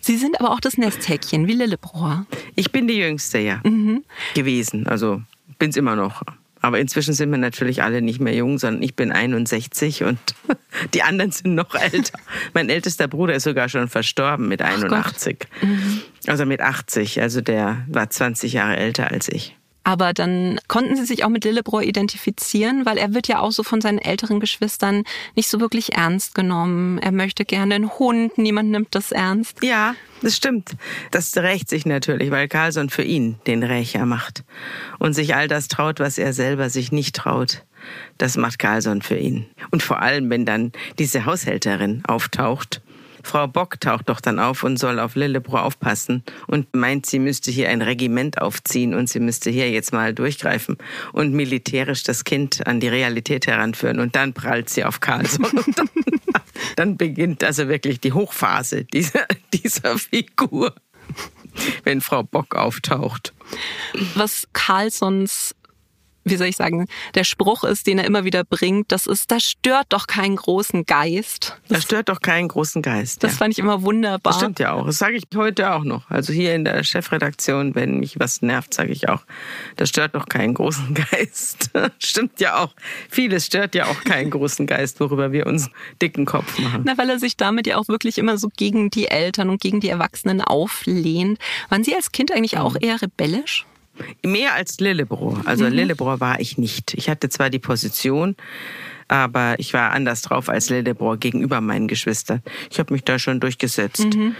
[0.00, 2.26] Sie sind aber auch das Nesthäkchen, wie Lillebrohr.
[2.54, 3.60] Ich bin die Jüngste, ja.
[3.64, 4.04] Mhm.
[4.34, 4.86] Gewesen.
[4.86, 5.22] Also
[5.58, 6.22] bin es immer noch.
[6.62, 10.18] Aber inzwischen sind wir natürlich alle nicht mehr jung, sondern ich bin 61 und
[10.94, 12.18] die anderen sind noch älter.
[12.54, 15.46] mein ältester Bruder ist sogar schon verstorben mit 81.
[15.60, 16.00] Mhm.
[16.26, 17.20] Also mit 80.
[17.20, 19.56] Also der war 20 Jahre älter als ich.
[19.84, 23.62] Aber dann konnten sie sich auch mit Lillebrohr identifizieren, weil er wird ja auch so
[23.62, 26.98] von seinen älteren Geschwistern nicht so wirklich ernst genommen.
[26.98, 29.62] Er möchte gerne einen Hund, niemand nimmt das ernst.
[29.62, 30.72] Ja, das stimmt.
[31.10, 34.44] Das rächt sich natürlich, weil Carlson für ihn den Rächer macht
[34.98, 37.64] und sich all das traut, was er selber sich nicht traut.
[38.18, 39.46] Das macht Carlson für ihn.
[39.72, 42.80] Und vor allem, wenn dann diese Haushälterin auftaucht,
[43.22, 47.50] Frau Bock taucht doch dann auf und soll auf Lillebro aufpassen und meint, sie müsste
[47.50, 50.78] hier ein Regiment aufziehen und sie müsste hier jetzt mal durchgreifen
[51.12, 54.00] und militärisch das Kind an die Realität heranführen.
[54.00, 55.44] Und dann prallt sie auf Carlson.
[55.62, 55.88] Und dann,
[56.76, 60.74] dann beginnt also wirklich die Hochphase dieser, dieser Figur,
[61.84, 63.32] wenn Frau Bock auftaucht.
[64.14, 65.54] Was Carlsons
[66.24, 69.42] wie soll ich sagen, der Spruch ist, den er immer wieder bringt, das ist, das
[69.42, 71.58] stört doch keinen großen Geist.
[71.68, 73.22] Das, das stört doch keinen großen Geist.
[73.22, 73.38] Das ja.
[73.38, 74.32] fand ich immer wunderbar.
[74.32, 74.86] Das stimmt ja auch.
[74.86, 76.10] Das sage ich heute auch noch.
[76.10, 79.22] Also hier in der Chefredaktion, wenn mich was nervt, sage ich auch,
[79.76, 81.70] das stört doch keinen großen Geist.
[81.98, 82.74] stimmt ja auch.
[83.08, 86.82] Vieles stört ja auch keinen großen Geist, worüber wir uns dicken Kopf machen.
[86.84, 89.80] Na, weil er sich damit ja auch wirklich immer so gegen die Eltern und gegen
[89.80, 91.38] die Erwachsenen auflehnt.
[91.68, 92.80] Waren Sie als Kind eigentlich auch mhm.
[92.80, 93.66] eher rebellisch?
[94.24, 95.38] Mehr als Lillebro.
[95.44, 95.72] Also mhm.
[95.72, 96.94] Lillebro war ich nicht.
[96.94, 98.36] Ich hatte zwar die Position,
[99.08, 102.42] aber ich war anders drauf als Lillebro gegenüber meinen Geschwistern.
[102.70, 104.14] Ich habe mich da schon durchgesetzt.
[104.14, 104.34] Mhm.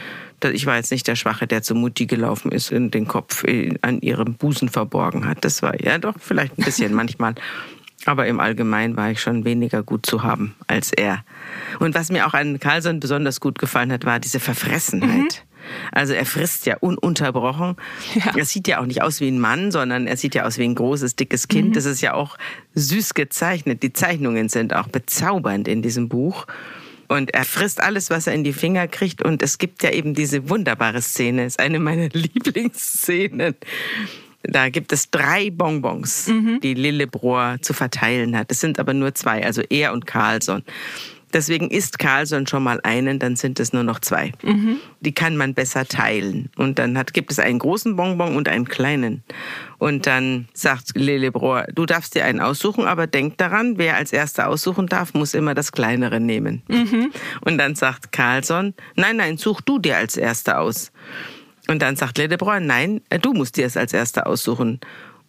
[0.52, 3.44] Ich war jetzt nicht der Schwache, der zu Mutti gelaufen ist und den Kopf
[3.82, 5.44] an ihrem Busen verborgen hat.
[5.44, 7.34] Das war ja doch vielleicht ein bisschen manchmal.
[8.04, 11.24] Aber im Allgemeinen war ich schon weniger gut zu haben als er.
[11.78, 15.44] Und was mir auch an Carlson besonders gut gefallen hat, war diese Verfressenheit.
[15.44, 15.51] Mhm.
[15.92, 17.76] Also er frisst ja ununterbrochen.
[18.14, 18.32] Ja.
[18.36, 20.64] Er sieht ja auch nicht aus wie ein Mann, sondern er sieht ja aus wie
[20.64, 21.70] ein großes, dickes Kind.
[21.70, 21.72] Mhm.
[21.74, 22.36] Das ist ja auch
[22.74, 23.82] süß gezeichnet.
[23.82, 26.46] Die Zeichnungen sind auch bezaubernd in diesem Buch.
[27.08, 29.22] Und er frisst alles, was er in die Finger kriegt.
[29.22, 33.54] Und es gibt ja eben diese wunderbare Szene, ist eine meiner Lieblingsszenen.
[34.42, 36.60] Da gibt es drei Bonbons, mhm.
[36.62, 38.50] die Lillebrohr zu verteilen hat.
[38.50, 40.64] Es sind aber nur zwei, also er und Carlson.
[41.32, 44.32] Deswegen isst Carlson schon mal einen, dann sind es nur noch zwei.
[44.42, 44.76] Mhm.
[45.00, 46.50] Die kann man besser teilen.
[46.56, 49.22] Und dann hat, gibt es einen großen Bonbon und einen kleinen.
[49.78, 54.48] Und dann sagt Lillebrohr, du darfst dir einen aussuchen, aber denk daran, wer als erster
[54.48, 56.62] aussuchen darf, muss immer das kleinere nehmen.
[56.68, 57.10] Mhm.
[57.40, 60.92] Und dann sagt Carlson, nein, nein, such du dir als erster aus.
[61.68, 64.80] Und dann sagt Lillebrohr, nein, du musst dir es als erster aussuchen.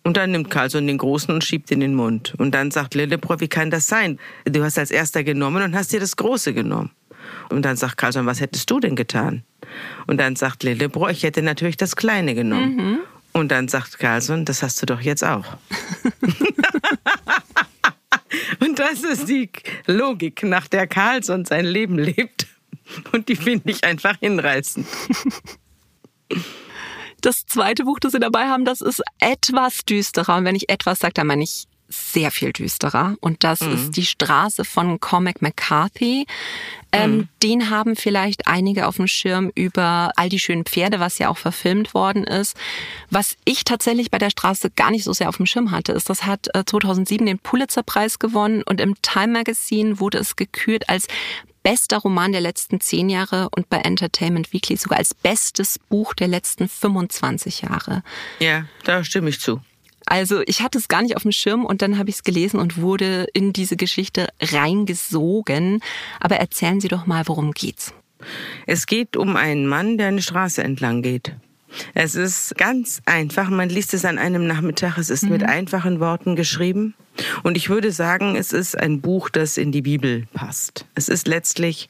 [0.04, 2.34] Und dann nimmt Carlson den Großen und schiebt in den Mund.
[2.38, 4.20] Und dann sagt Lillebrohr, wie kann das sein?
[4.44, 6.92] Du hast als erster genommen und hast dir das Große genommen.
[7.50, 9.44] Und dann sagt Carlson, was hättest du denn getan?
[10.08, 12.76] Und dann sagt Lillebrohr, ich hätte natürlich das Kleine genommen.
[12.76, 13.00] Mhm.
[13.32, 15.46] Und dann sagt Carlson, das hast du doch jetzt auch.
[18.60, 19.50] und das ist die
[19.88, 22.48] Logik, nach der Carlson sein Leben lebt.
[23.12, 24.86] Und die finde ich einfach hinreißend.
[27.24, 30.38] Das zweite Buch, das Sie dabei haben, das ist etwas düsterer.
[30.38, 33.16] Und wenn ich etwas sage, dann meine ich sehr viel düsterer.
[33.22, 33.74] Und das mhm.
[33.74, 36.26] ist die Straße von Cormac McCarthy.
[36.92, 37.30] Ähm, mhm.
[37.42, 41.38] Den haben vielleicht einige auf dem Schirm über all die schönen Pferde, was ja auch
[41.38, 42.58] verfilmt worden ist.
[43.10, 46.10] Was ich tatsächlich bei der Straße gar nicht so sehr auf dem Schirm hatte, ist,
[46.10, 51.08] das hat 2007 äh, den Pulitzerpreis gewonnen und im Time Magazine wurde es gekürt als
[51.64, 56.28] bester Roman der letzten zehn Jahre und bei Entertainment Weekly sogar als bestes Buch der
[56.28, 58.04] letzten 25 Jahre.
[58.40, 59.62] Ja, da stimme ich zu.
[60.06, 62.60] Also ich hatte es gar nicht auf dem Schirm und dann habe ich es gelesen
[62.60, 65.80] und wurde in diese Geschichte reingesogen.
[66.20, 67.94] Aber erzählen Sie doch mal, worum geht's?
[68.68, 71.34] Es geht um einen Mann, der eine Straße entlang geht.
[71.94, 73.50] Es ist ganz einfach.
[73.50, 74.98] Man liest es an einem Nachmittag.
[74.98, 75.32] Es ist mhm.
[75.32, 76.94] mit einfachen Worten geschrieben.
[77.44, 80.86] Und ich würde sagen, es ist ein Buch, das in die Bibel passt.
[80.96, 81.88] Es ist letztlich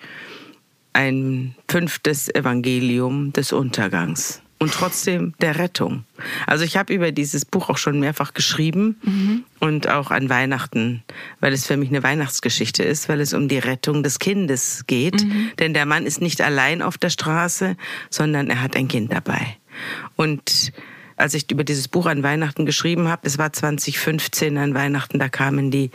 [0.93, 6.05] ein fünftes Evangelium des Untergangs und trotzdem der Rettung.
[6.47, 9.43] Also ich habe über dieses Buch auch schon mehrfach geschrieben mhm.
[9.59, 11.03] und auch an Weihnachten,
[11.41, 15.23] weil es für mich eine Weihnachtsgeschichte ist, weil es um die Rettung des Kindes geht.
[15.23, 15.51] Mhm.
[15.59, 17.75] Denn der Mann ist nicht allein auf der Straße,
[18.09, 19.57] sondern er hat ein Kind dabei.
[20.15, 20.71] Und
[21.15, 25.29] als ich über dieses Buch an Weihnachten geschrieben habe, es war 2015 an Weihnachten, da
[25.29, 25.91] kamen die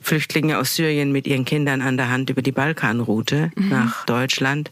[0.00, 3.68] Flüchtlinge aus Syrien mit ihren Kindern an der Hand über die Balkanroute mhm.
[3.68, 4.70] nach Deutschland.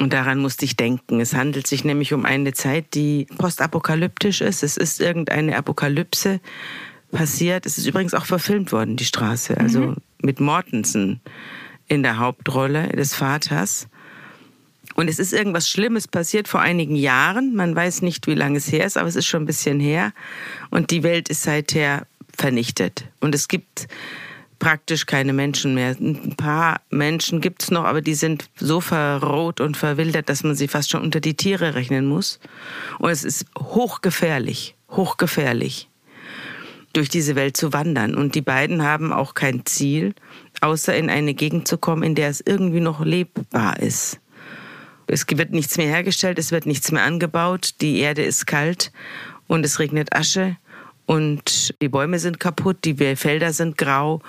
[0.00, 1.20] Und daran musste ich denken.
[1.20, 4.62] Es handelt sich nämlich um eine Zeit, die postapokalyptisch ist.
[4.62, 6.40] Es ist irgendeine Apokalypse
[7.10, 7.66] passiert.
[7.66, 9.56] Es ist übrigens auch verfilmt worden, die Straße.
[9.58, 9.96] Also mhm.
[10.22, 11.20] mit Mortensen
[11.88, 13.88] in der Hauptrolle des Vaters.
[14.98, 17.54] Und es ist irgendwas Schlimmes passiert vor einigen Jahren.
[17.54, 20.12] Man weiß nicht, wie lange es her ist, aber es ist schon ein bisschen her.
[20.70, 22.04] Und die Welt ist seither
[22.36, 23.04] vernichtet.
[23.20, 23.86] Und es gibt
[24.58, 25.94] praktisch keine Menschen mehr.
[26.00, 30.56] Ein paar Menschen gibt es noch, aber die sind so verroht und verwildert, dass man
[30.56, 32.40] sie fast schon unter die Tiere rechnen muss.
[32.98, 35.88] Und es ist hochgefährlich, hochgefährlich,
[36.92, 38.16] durch diese Welt zu wandern.
[38.16, 40.16] Und die beiden haben auch kein Ziel,
[40.60, 44.18] außer in eine Gegend zu kommen, in der es irgendwie noch lebbar ist.
[45.08, 48.92] Es wird nichts mehr hergestellt, es wird nichts mehr angebaut, die Erde ist kalt
[49.46, 50.56] und es regnet Asche
[51.06, 54.20] und die Bäume sind kaputt, die Felder sind grau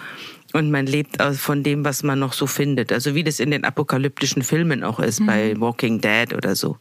[0.53, 2.91] und man lebt von dem, was man noch so findet.
[2.91, 5.25] Also wie das in den apokalyptischen Filmen auch ist, mhm.
[5.25, 6.77] bei Walking Dead oder so.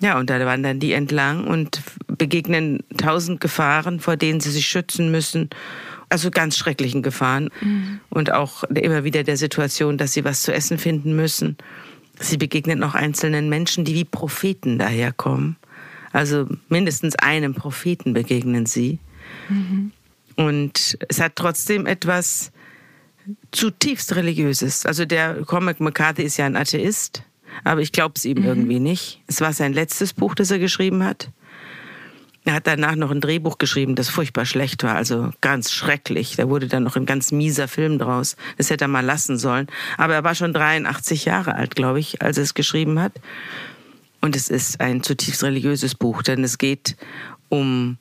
[0.00, 5.10] Ja, und da wandern die entlang und begegnen tausend Gefahren, vor denen sie sich schützen
[5.10, 5.50] müssen.
[6.08, 7.50] Also ganz schrecklichen Gefahren.
[7.60, 8.00] Mhm.
[8.08, 11.56] Und auch immer wieder der Situation, dass sie was zu essen finden müssen.
[12.20, 15.56] Sie begegnen auch einzelnen Menschen, die wie Propheten daherkommen.
[16.12, 18.98] Also mindestens einem Propheten begegnen sie.
[19.48, 19.92] Mhm.
[20.36, 22.52] Und es hat trotzdem etwas
[23.50, 24.86] zutiefst Religiöses.
[24.86, 27.22] Also der Cormac McCarthy ist ja ein Atheist,
[27.64, 28.44] aber ich glaube es ihm mhm.
[28.44, 29.20] irgendwie nicht.
[29.26, 31.30] Es war sein letztes Buch, das er geschrieben hat.
[32.48, 36.36] Er hat danach noch ein Drehbuch geschrieben, das furchtbar schlecht war, also ganz schrecklich.
[36.36, 38.36] Da wurde dann noch ein ganz mieser Film draus.
[38.56, 39.66] Das hätte er mal lassen sollen.
[39.98, 43.12] Aber er war schon 83 Jahre alt, glaube ich, als er es geschrieben hat.
[44.22, 46.96] Und es ist ein zutiefst religiöses Buch, denn es geht
[47.50, 47.98] um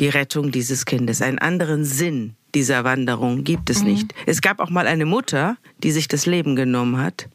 [0.00, 1.22] die Rettung dieses Kindes.
[1.22, 3.90] Einen anderen Sinn dieser Wanderung gibt es mhm.
[3.90, 4.14] nicht.
[4.26, 7.28] Es gab auch mal eine Mutter, die sich das Leben genommen hat,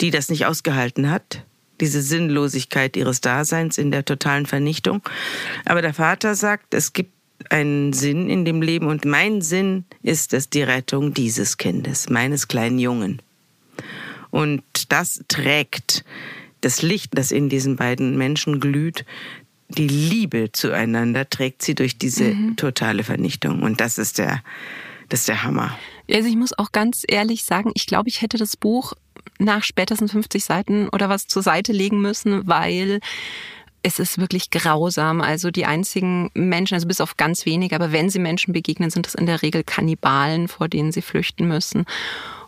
[0.00, 1.44] die das nicht ausgehalten hat,
[1.80, 5.02] diese Sinnlosigkeit ihres Daseins in der totalen Vernichtung.
[5.64, 7.12] Aber der Vater sagt, es gibt
[7.50, 12.48] einen Sinn in dem Leben und mein Sinn ist es die Rettung dieses Kindes, meines
[12.48, 13.20] kleinen Jungen.
[14.30, 16.04] Und das trägt
[16.60, 19.04] das Licht, das in diesen beiden Menschen glüht,
[19.68, 22.56] die Liebe zueinander trägt sie durch diese mhm.
[22.56, 23.62] totale Vernichtung.
[23.62, 24.42] Und das ist der,
[25.08, 25.76] das ist der Hammer.
[26.10, 28.94] Also ich muss auch ganz ehrlich sagen, ich glaube, ich hätte das Buch
[29.38, 33.00] nach spätestens 50 Seiten oder was zur Seite legen müssen, weil
[33.82, 35.20] es ist wirklich grausam.
[35.20, 39.06] Also die einzigen Menschen, also bis auf ganz wenige, aber wenn sie Menschen begegnen, sind
[39.06, 41.84] es in der Regel Kannibalen, vor denen sie flüchten müssen.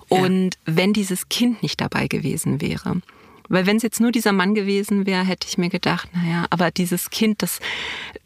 [0.09, 0.61] Und ja.
[0.77, 3.01] wenn dieses Kind nicht dabei gewesen wäre,
[3.49, 6.71] weil wenn es jetzt nur dieser Mann gewesen wäre, hätte ich mir gedacht, naja, aber
[6.71, 7.61] dieses Kind, das,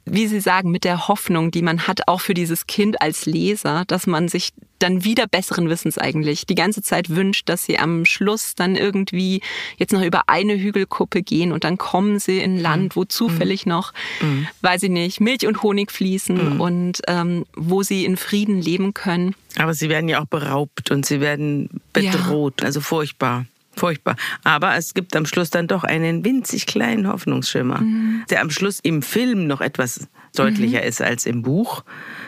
[0.05, 3.85] wie Sie sagen, mit der Hoffnung, die man hat, auch für dieses Kind als Leser,
[3.87, 8.05] dass man sich dann wieder besseren Wissens eigentlich die ganze Zeit wünscht, dass sie am
[8.05, 9.41] Schluss dann irgendwie
[9.77, 13.67] jetzt noch über eine Hügelkuppe gehen und dann kommen sie in ein Land, wo zufällig
[13.67, 13.71] mhm.
[13.71, 14.47] noch, mhm.
[14.63, 16.61] weiß ich nicht, Milch und Honig fließen mhm.
[16.61, 19.35] und ähm, wo sie in Frieden leben können.
[19.57, 22.67] Aber sie werden ja auch beraubt und sie werden bedroht, ja.
[22.67, 23.47] also furchtbar.
[23.77, 24.17] Furchtbar.
[24.45, 28.25] Aber es gibt am Schluss dann doch einen winzig kleinen Hoffnungsschimmer, mhm.
[28.31, 30.89] der am Schluss im Film noch etwas deutlicher mhm.
[30.89, 31.85] ist als im Buch.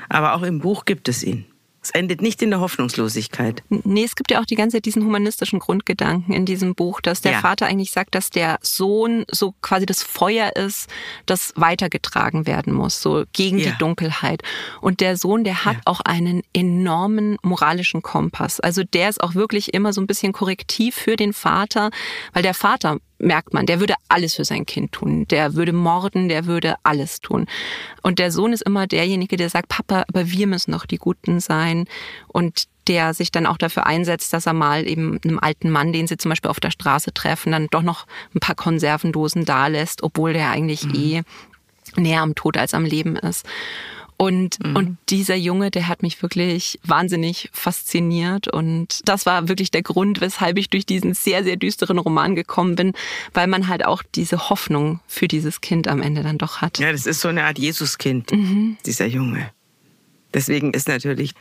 [0.09, 1.45] Aber auch im Buch gibt es ihn.
[1.83, 3.65] Es endet nicht in der Hoffnungslosigkeit.
[3.69, 7.23] Nee, es gibt ja auch die ganze Zeit diesen humanistischen Grundgedanken in diesem Buch, dass
[7.23, 7.41] der ja.
[7.41, 10.89] Vater eigentlich sagt, dass der Sohn so quasi das Feuer ist,
[11.27, 13.73] das weitergetragen werden muss, so gegen ja.
[13.73, 14.43] die Dunkelheit.
[14.81, 15.83] Und der Sohn, der hat ja.
[15.87, 18.61] auch einen enormen moralischen Kompass.
[18.61, 21.91] Also der ist auch wirklich immer so ein bisschen korrektiv für den Vater,
[22.33, 25.27] weil der Vater merkt man, der würde alles für sein Kind tun.
[25.29, 27.47] Der würde morden, der würde alles tun.
[28.03, 31.41] Und der Sohn ist immer derjenige, der sagt, Papa, aber wir müssen doch die Guten
[31.41, 31.87] sein.
[32.29, 36.09] Und der sich dann auch dafür einsetzt, dass er mal eben einem alten Mann, den
[36.09, 40.03] sie zum Beispiel auf der Straße treffen, dann doch noch ein paar Konservendosen da lässt,
[40.03, 40.95] obwohl der eigentlich mhm.
[40.95, 41.23] eh
[41.97, 43.47] näher am Tod als am Leben ist.
[44.23, 44.77] Und, mhm.
[44.77, 48.47] und dieser Junge, der hat mich wirklich wahnsinnig fasziniert.
[48.47, 52.77] Und das war wirklich der Grund, weshalb ich durch diesen sehr, sehr düsteren Roman gekommen
[52.77, 52.93] bin,
[53.35, 56.79] weil man halt auch diese Hoffnung für dieses Kind am Ende dann doch hat.
[56.79, 58.77] Ja, das ist so eine Art Jesuskind, mhm.
[58.87, 59.51] dieser Junge.
[60.33, 61.33] Deswegen ist natürlich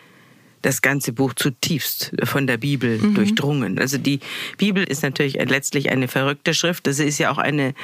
[0.63, 3.13] das ganze Buch zutiefst von der Bibel mhm.
[3.13, 3.77] durchdrungen.
[3.77, 4.21] Also die
[4.57, 6.87] Bibel ist natürlich letztlich eine verrückte Schrift.
[6.87, 7.75] Das ist ja auch eine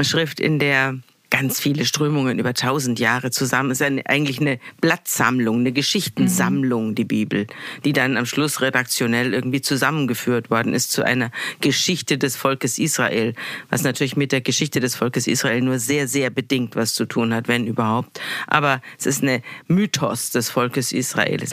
[0.00, 0.98] Schrift, in der
[1.30, 3.70] ganz viele Strömungen über tausend Jahre zusammen.
[3.70, 6.94] Es ist eine, eigentlich eine Blattsammlung, eine Geschichtensammlung, mhm.
[6.94, 7.46] die Bibel,
[7.84, 13.34] die dann am Schluss redaktionell irgendwie zusammengeführt worden ist zu einer Geschichte des Volkes Israel,
[13.68, 17.34] was natürlich mit der Geschichte des Volkes Israel nur sehr, sehr bedingt was zu tun
[17.34, 18.20] hat, wenn überhaupt.
[18.46, 21.52] Aber es ist eine Mythos des Volkes Israels.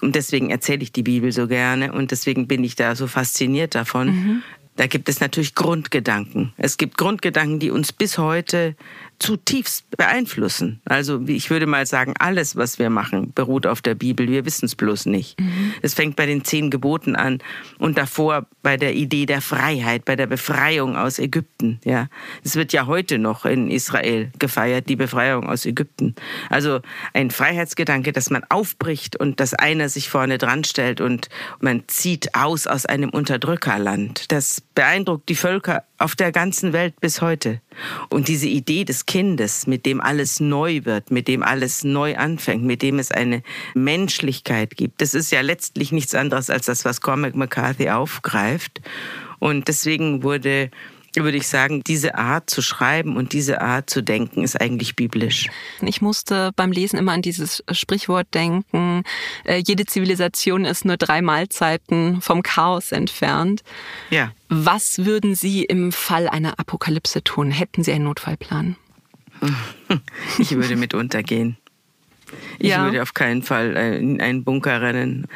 [0.00, 3.74] Und deswegen erzähle ich die Bibel so gerne und deswegen bin ich da so fasziniert
[3.74, 4.42] davon, mhm.
[4.76, 6.54] Da gibt es natürlich Grundgedanken.
[6.56, 8.76] Es gibt Grundgedanken, die uns bis heute
[9.20, 10.80] zutiefst beeinflussen.
[10.86, 14.26] Also ich würde mal sagen, alles, was wir machen, beruht auf der Bibel.
[14.26, 15.38] Wir wissen es bloß nicht.
[15.38, 15.74] Mhm.
[15.82, 17.38] Es fängt bei den zehn Geboten an
[17.78, 21.80] und davor bei der Idee der Freiheit, bei der Befreiung aus Ägypten.
[21.84, 22.08] Ja,
[22.42, 26.14] es wird ja heute noch in Israel gefeiert, die Befreiung aus Ägypten.
[26.48, 26.80] Also
[27.12, 31.28] ein Freiheitsgedanke, dass man aufbricht und dass einer sich vorne dran stellt und
[31.60, 34.32] man zieht aus aus einem Unterdrückerland.
[34.32, 37.60] Das beeindruckt die Völker auf der ganzen Welt bis heute.
[38.08, 42.64] Und diese Idee des Kindes, mit dem alles neu wird, mit dem alles neu anfängt,
[42.64, 43.42] mit dem es eine
[43.74, 48.80] Menschlichkeit gibt, das ist ja letztlich nichts anderes als das, was Cormac McCarthy aufgreift.
[49.38, 50.70] Und deswegen wurde
[51.16, 55.48] würde ich sagen, diese Art zu schreiben und diese Art zu denken ist eigentlich biblisch.
[55.82, 59.02] Ich musste beim Lesen immer an dieses Sprichwort denken,
[59.44, 63.62] äh, jede Zivilisation ist nur drei Mahlzeiten vom Chaos entfernt.
[64.10, 64.32] Ja.
[64.48, 67.50] Was würden Sie im Fall einer Apokalypse tun?
[67.50, 68.76] Hätten Sie einen Notfallplan?
[70.38, 71.56] Ich würde mit untergehen.
[72.58, 72.84] Ich Ja.
[72.84, 75.26] würde auf keinen Fall äh, in einen Bunker rennen.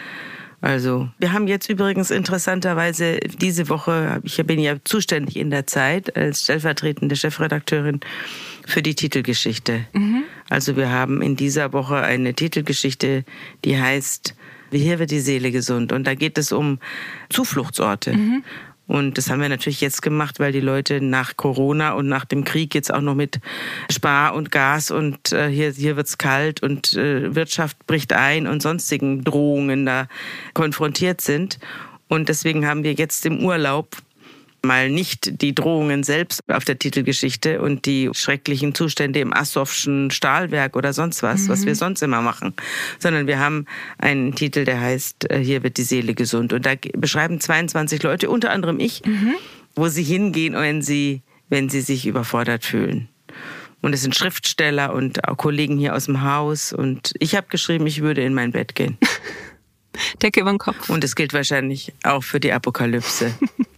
[0.65, 6.17] Also, wir haben jetzt übrigens interessanterweise diese Woche, ich bin ja zuständig in der Zeit
[6.17, 8.01] als stellvertretende Chefredakteurin
[8.67, 9.85] für die Titelgeschichte.
[10.49, 13.27] Also wir haben in dieser Woche eine Titelgeschichte,
[13.67, 14.35] die heißt
[14.73, 15.93] Hier wird die Seele gesund.
[15.93, 16.79] Und da geht es um
[17.29, 18.13] Zufluchtsorte.
[18.87, 22.45] Und das haben wir natürlich jetzt gemacht, weil die Leute nach Corona und nach dem
[22.45, 23.41] Krieg jetzt auch noch mit
[23.91, 28.63] Spar und Gas und äh, hier, hier wird's kalt und äh, Wirtschaft bricht ein und
[28.63, 30.07] sonstigen Drohungen da
[30.53, 31.59] konfrontiert sind.
[32.09, 33.97] Und deswegen haben wir jetzt im Urlaub
[34.65, 40.77] mal nicht die Drohungen selbst auf der Titelgeschichte und die schrecklichen Zustände im Assowschen Stahlwerk
[40.77, 42.55] oder sonst was, was wir sonst immer machen,
[42.99, 43.67] sondern wir haben
[43.99, 46.53] einen Titel, der heißt äh, Hier wird die Seele gesund.
[46.53, 49.03] Und da beschreiben 22 Leute, unter anderem ich,
[49.75, 53.09] wo sie hingehen, wenn sie, wenn sie sich überfordert fühlen.
[53.83, 56.73] Und es sind Schriftsteller und auch Kollegen hier aus dem Haus.
[56.73, 58.97] Und ich habe geschrieben, ich würde in mein Bett gehen.
[60.23, 60.89] Decke über den Kopf.
[60.89, 63.35] Und es gilt wahrscheinlich auch für die Apokalypse.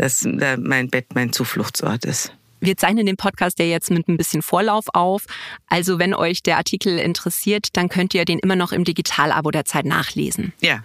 [0.00, 2.32] dass da mein Bett mein Zufluchtsort ist.
[2.60, 5.26] Wir zeichnen den Podcast ja jetzt mit ein bisschen Vorlauf auf.
[5.66, 9.66] Also wenn euch der Artikel interessiert, dann könnt ihr den immer noch im Digitalabo der
[9.66, 10.52] Zeit nachlesen.
[10.60, 10.82] Ja,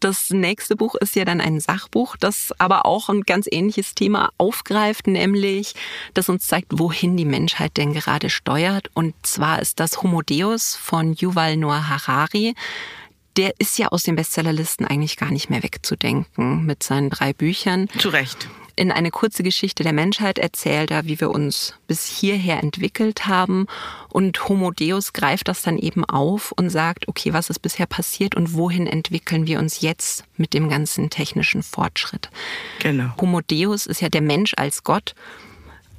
[0.00, 4.30] Das nächste Buch ist ja dann ein Sachbuch, das aber auch ein ganz ähnliches Thema
[4.38, 5.74] aufgreift, nämlich
[6.14, 8.90] das uns zeigt, wohin die Menschheit denn gerade steuert.
[8.94, 12.54] Und zwar ist das Homo Deus von Yuval Noah Harari.
[13.36, 17.88] Der ist ja aus den Bestsellerlisten eigentlich gar nicht mehr wegzudenken mit seinen drei Büchern.
[17.98, 18.48] zu Recht.
[18.78, 23.66] In eine kurze Geschichte der Menschheit erzählt er, wie wir uns bis hierher entwickelt haben.
[24.08, 28.36] Und Homo Deus greift das dann eben auf und sagt, okay, was ist bisher passiert
[28.36, 32.30] und wohin entwickeln wir uns jetzt mit dem ganzen technischen Fortschritt?
[32.78, 33.12] Genau.
[33.20, 35.16] Homo Deus ist ja der Mensch als Gott.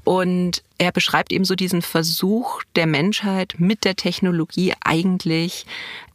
[0.05, 5.65] Und er beschreibt eben so diesen Versuch der Menschheit mit der Technologie eigentlich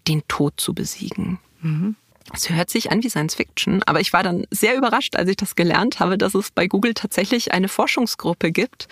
[0.09, 1.39] den Tod zu besiegen.
[2.33, 5.37] Es hört sich an wie Science Fiction, aber ich war dann sehr überrascht, als ich
[5.37, 8.89] das gelernt habe, dass es bei Google tatsächlich eine Forschungsgruppe gibt.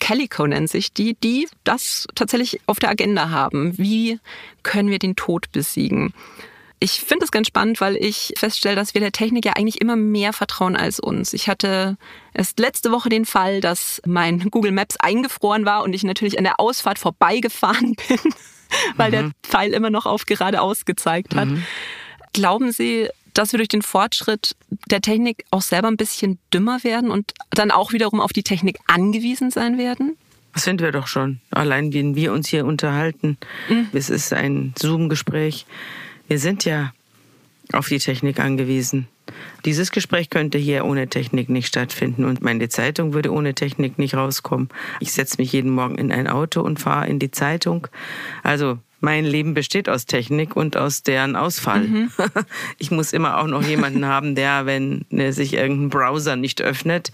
[0.00, 3.78] Calico nennt sich die, die das tatsächlich auf der Agenda haben.
[3.78, 4.18] Wie
[4.62, 6.12] können wir den Tod besiegen?
[6.80, 9.96] Ich finde es ganz spannend, weil ich feststelle, dass wir der Technik ja eigentlich immer
[9.96, 11.32] mehr vertrauen als uns.
[11.32, 11.96] Ich hatte
[12.34, 16.44] erst letzte Woche den Fall, dass mein Google Maps eingefroren war und ich natürlich an
[16.44, 18.18] der Ausfahrt vorbeigefahren bin,
[18.96, 21.48] weil der Pfeil immer noch auf geradeaus gezeigt hat.
[22.32, 24.56] Glauben Sie, dass wir durch den Fortschritt
[24.90, 28.78] der Technik auch selber ein bisschen dümmer werden und dann auch wiederum auf die Technik
[28.86, 30.16] angewiesen sein werden?
[30.52, 31.40] Das sind wir doch schon.
[31.50, 33.38] Allein, wenn wir uns hier unterhalten.
[33.92, 35.66] Es ist ein Zoom-Gespräch.
[36.28, 36.92] Wir sind ja
[37.72, 39.08] auf die Technik angewiesen.
[39.64, 44.14] Dieses Gespräch könnte hier ohne Technik nicht stattfinden und meine Zeitung würde ohne Technik nicht
[44.14, 44.68] rauskommen.
[45.00, 47.88] Ich setze mich jeden Morgen in ein Auto und fahre in die Zeitung.
[48.42, 52.08] Also mein Leben besteht aus Technik und aus deren Ausfall.
[52.78, 57.12] Ich muss immer auch noch jemanden haben, der, wenn sich irgendein Browser nicht öffnet,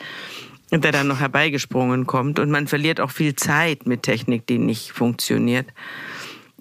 [0.71, 2.39] der dann noch herbeigesprungen kommt.
[2.39, 5.67] Und man verliert auch viel Zeit mit Technik, die nicht funktioniert.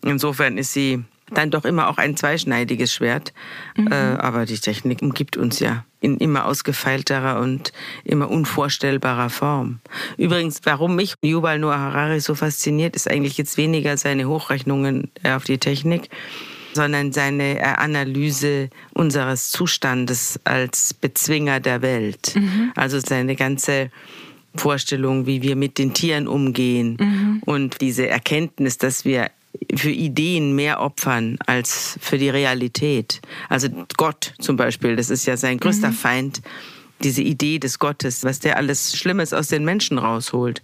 [0.03, 3.33] Insofern ist sie dann doch immer auch ein zweischneidiges Schwert.
[3.77, 9.79] Äh, aber die Technik umgibt uns ja in immer ausgefeilterer und immer unvorstellbarer Form.
[10.17, 15.33] Übrigens, warum mich Yuval Noah Harari so fasziniert, ist eigentlich jetzt weniger seine Hochrechnungen äh,
[15.33, 16.09] auf die Technik,
[16.73, 22.35] sondern seine äh, Analyse unseres Zustandes als Bezwinger der Welt.
[22.75, 23.91] Also seine ganze
[24.55, 29.29] Vorstellung, wie wir mit den Tieren umgehen und diese Erkenntnis, dass wir
[29.75, 33.21] für Ideen mehr opfern als für die Realität.
[33.49, 36.41] Also Gott zum Beispiel, das ist ja sein größter Feind,
[37.03, 40.61] diese Idee des Gottes, was der alles Schlimmes aus den Menschen rausholt,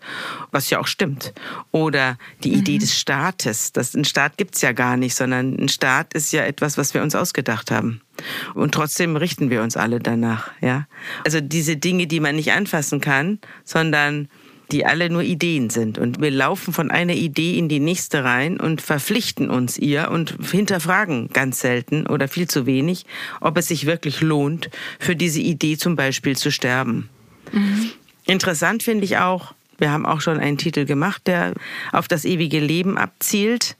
[0.52, 1.34] was ja auch stimmt.
[1.71, 3.71] Oder die Idee des Staates.
[3.71, 7.02] Das, ein Staat gibt's ja gar nicht, sondern ein Staat ist ja etwas, was wir
[7.02, 8.02] uns ausgedacht haben.
[8.54, 10.52] Und trotzdem richten wir uns alle danach.
[10.62, 10.88] Ja?
[11.24, 14.28] Also diese Dinge, die man nicht anfassen kann, sondern
[14.71, 15.97] die alle nur Ideen sind.
[15.97, 20.36] Und wir laufen von einer Idee in die nächste rein und verpflichten uns ihr und
[20.51, 23.06] hinterfragen ganz selten oder viel zu wenig,
[23.41, 27.10] ob es sich wirklich lohnt, für diese Idee zum Beispiel zu sterben.
[28.25, 31.54] Interessant finde ich auch, wir haben auch schon einen Titel gemacht, der
[31.92, 33.75] auf das ewige Leben abzielt.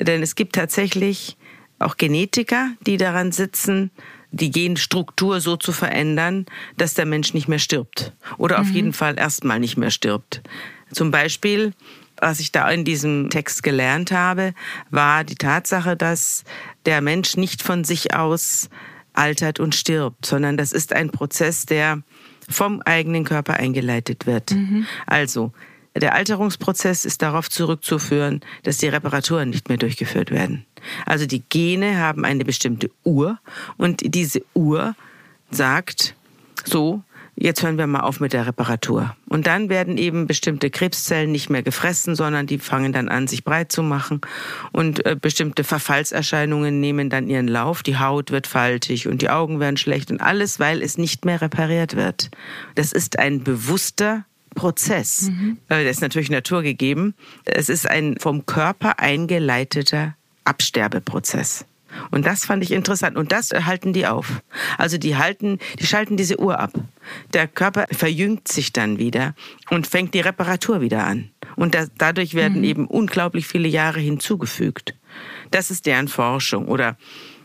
[0.00, 1.36] Denn es gibt tatsächlich
[1.78, 3.90] auch Genetiker, die daran sitzen,
[4.30, 8.12] die Genstruktur so zu verändern, dass der Mensch nicht mehr stirbt.
[8.36, 8.74] Oder auf mhm.
[8.74, 10.42] jeden Fall erstmal nicht mehr stirbt.
[10.92, 11.72] Zum Beispiel,
[12.20, 14.54] was ich da in diesem Text gelernt habe,
[14.90, 16.44] war die Tatsache, dass
[16.86, 18.68] der Mensch nicht von sich aus
[19.12, 22.02] altert und stirbt, sondern das ist ein Prozess, der
[22.48, 24.52] vom eigenen Körper eingeleitet wird.
[24.52, 24.86] Mhm.
[25.06, 25.52] Also,
[25.96, 30.64] der Alterungsprozess ist darauf zurückzuführen, dass die Reparaturen nicht mehr durchgeführt werden.
[31.06, 33.38] Also die Gene haben eine bestimmte Uhr
[33.76, 34.94] und diese Uhr
[35.50, 36.14] sagt,
[36.64, 37.02] so,
[37.38, 39.16] jetzt hören wir mal auf mit der Reparatur.
[39.28, 43.44] Und dann werden eben bestimmte Krebszellen nicht mehr gefressen, sondern die fangen dann an, sich
[43.44, 44.20] breit zu machen.
[44.72, 47.82] Und äh, bestimmte Verfallserscheinungen nehmen dann ihren Lauf.
[47.82, 51.40] Die Haut wird faltig und die Augen werden schlecht und alles, weil es nicht mehr
[51.40, 52.30] repariert wird.
[52.74, 54.24] Das ist ein bewusster
[54.54, 55.30] Prozess.
[55.30, 55.58] Mhm.
[55.68, 57.14] Äh, das ist natürlich naturgegeben.
[57.44, 60.14] Es ist ein vom Körper eingeleiteter
[60.48, 61.66] Absterbeprozess.
[62.10, 63.16] Und das fand ich interessant.
[63.16, 64.42] Und das halten die auf.
[64.76, 66.72] Also die halten, die schalten diese Uhr ab.
[67.32, 69.34] Der Körper verjüngt sich dann wieder
[69.70, 71.30] und fängt die Reparatur wieder an.
[71.56, 72.64] Und da, dadurch werden mhm.
[72.64, 74.94] eben unglaublich viele Jahre hinzugefügt.
[75.50, 76.68] Das ist deren Forschung.
[76.68, 76.96] Oder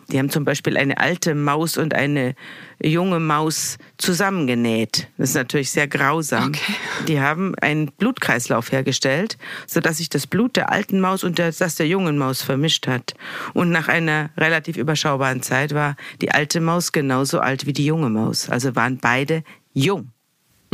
[0.10, 2.36] die haben zum Beispiel eine alte Maus und eine
[2.82, 5.10] junge Maus zusammengenäht.
[5.18, 6.50] Das ist natürlich sehr grausam.
[6.50, 6.74] Okay.
[7.08, 9.38] Die haben einen Blutkreislauf hergestellt,
[9.68, 13.14] sodass sich das Blut der alten Maus und das der jungen Maus vermischt hat.
[13.54, 18.10] Und nach einer relativ überschaubaren Zeit war die alte Maus genauso alt wie die junge
[18.10, 18.50] Maus.
[18.50, 19.44] Also waren beide
[19.74, 20.13] jung.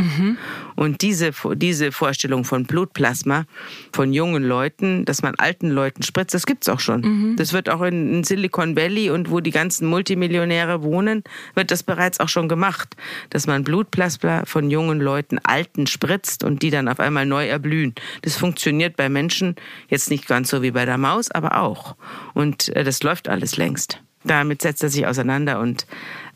[0.02, 0.38] Mhm.
[0.76, 3.46] Und diese, diese Vorstellung von Blutplasma
[3.94, 7.02] von jungen Leuten, dass man alten Leuten spritzt, das gibt's auch schon.
[7.02, 7.36] Mhm.
[7.36, 11.24] Das wird auch in, in Silicon Valley und wo die ganzen Multimillionäre wohnen,
[11.56, 12.96] wird das bereits auch schon gemacht,
[13.30, 17.94] dass man Blutplasma von jungen Leuten alten spritzt und die dann auf einmal neu erblühen.
[18.22, 19.56] Das funktioniert bei Menschen
[19.90, 21.96] jetzt nicht ganz so wie bei der Maus, aber auch.
[22.34, 24.02] Und äh, das läuft alles längst.
[24.24, 25.88] Damit setzt er sich auseinander und,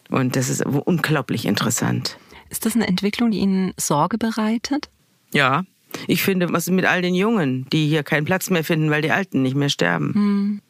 [0.10, 2.18] und das ist unglaublich interessant.
[2.54, 4.88] Ist das eine Entwicklung, die Ihnen Sorge bereitet?
[5.34, 5.64] Ja.
[6.06, 9.02] Ich finde, was ist mit all den Jungen, die hier keinen Platz mehr finden, weil
[9.02, 10.14] die Alten nicht mehr sterben?
[10.14, 10.62] Hm.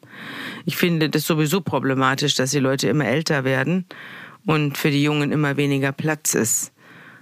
[0.64, 3.84] Ich finde das sowieso problematisch, dass die Leute immer älter werden
[4.46, 6.72] und für die Jungen immer weniger Platz ist.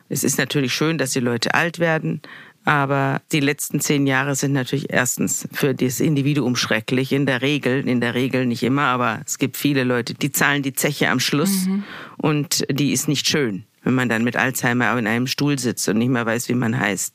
[0.09, 2.23] Es ist natürlich schön, dass die Leute alt werden,
[2.65, 7.11] aber die letzten zehn Jahre sind natürlich erstens für das Individuum schrecklich.
[7.11, 10.63] In der Regel, in der Regel nicht immer, aber es gibt viele Leute, die zahlen
[10.63, 11.83] die Zeche am Schluss mhm.
[12.17, 15.99] und die ist nicht schön wenn man dann mit Alzheimer in einem Stuhl sitzt und
[15.99, 17.15] nicht mehr weiß, wie man heißt.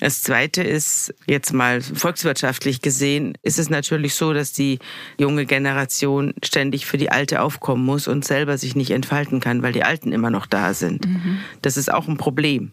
[0.00, 4.78] Das Zweite ist, jetzt mal volkswirtschaftlich gesehen, ist es natürlich so, dass die
[5.18, 9.74] junge Generation ständig für die Alte aufkommen muss und selber sich nicht entfalten kann, weil
[9.74, 11.06] die Alten immer noch da sind.
[11.06, 11.40] Mhm.
[11.60, 12.72] Das ist auch ein Problem.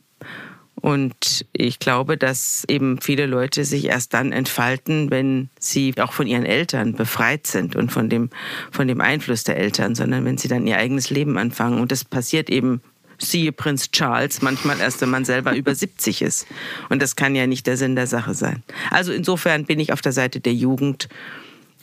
[0.80, 6.28] Und ich glaube, dass eben viele Leute sich erst dann entfalten, wenn sie auch von
[6.28, 8.30] ihren Eltern befreit sind und von dem,
[8.72, 11.80] von dem Einfluss der Eltern, sondern wenn sie dann ihr eigenes Leben anfangen.
[11.80, 12.82] Und das passiert eben
[13.18, 16.46] siehe Prinz Charles, manchmal erst, wenn man selber über 70 ist.
[16.90, 18.62] Und das kann ja nicht der Sinn der Sache sein.
[18.92, 21.10] Also insofern bin ich auf der Seite der Jugend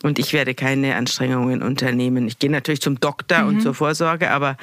[0.02, 2.28] und ich werde keine Anstrengungen unternehmen.
[2.28, 3.48] Ich gehe natürlich zum Doktor mhm.
[3.48, 4.56] und zur Vorsorge, aber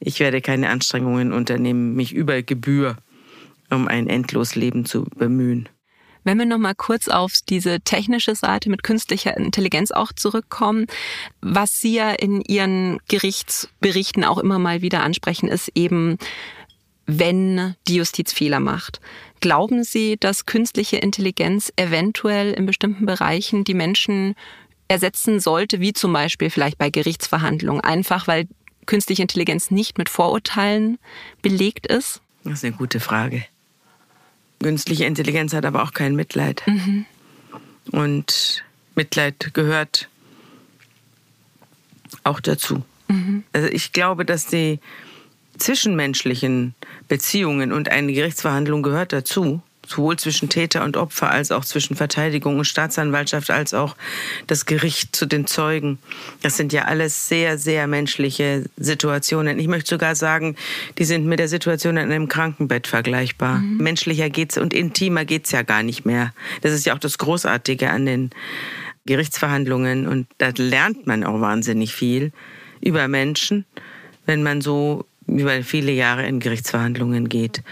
[0.00, 2.96] ich werde keine Anstrengungen unternehmen, mich über Gebühr
[3.70, 5.68] um ein Endlosleben zu bemühen.
[6.24, 10.86] Wenn wir noch mal kurz auf diese technische Seite mit künstlicher Intelligenz auch zurückkommen,
[11.42, 16.16] was Sie ja in Ihren Gerichtsberichten auch immer mal wieder ansprechen, ist eben,
[17.06, 19.02] wenn die Justiz Fehler macht.
[19.40, 24.34] Glauben Sie, dass künstliche Intelligenz eventuell in bestimmten Bereichen die Menschen
[24.88, 28.48] ersetzen sollte, wie zum Beispiel vielleicht bei Gerichtsverhandlungen, einfach weil
[28.86, 30.98] künstliche Intelligenz nicht mit Vorurteilen
[31.42, 32.22] belegt ist?
[32.44, 33.44] Das ist eine gute Frage.
[34.62, 36.62] Künstliche Intelligenz hat aber auch kein Mitleid.
[36.66, 37.04] Mhm.
[37.90, 40.08] Und Mitleid gehört
[42.22, 42.82] auch dazu.
[43.08, 43.44] Mhm.
[43.52, 44.80] Also ich glaube, dass die
[45.58, 46.74] zwischenmenschlichen
[47.08, 52.58] Beziehungen und eine Gerichtsverhandlung gehört dazu sowohl zwischen Täter und Opfer als auch zwischen Verteidigung
[52.58, 53.96] und Staatsanwaltschaft als auch
[54.46, 55.98] das Gericht zu den Zeugen.
[56.42, 59.58] Das sind ja alles sehr, sehr menschliche Situationen.
[59.58, 60.56] Ich möchte sogar sagen,
[60.98, 63.58] die sind mit der Situation in einem Krankenbett vergleichbar.
[63.58, 63.76] Mhm.
[63.78, 66.32] Menschlicher geht's und intimer geht's ja gar nicht mehr.
[66.62, 68.30] Das ist ja auch das Großartige an den
[69.06, 72.32] Gerichtsverhandlungen und da lernt man auch wahnsinnig viel
[72.80, 73.66] über Menschen,
[74.26, 77.62] wenn man so über viele Jahre in Gerichtsverhandlungen geht.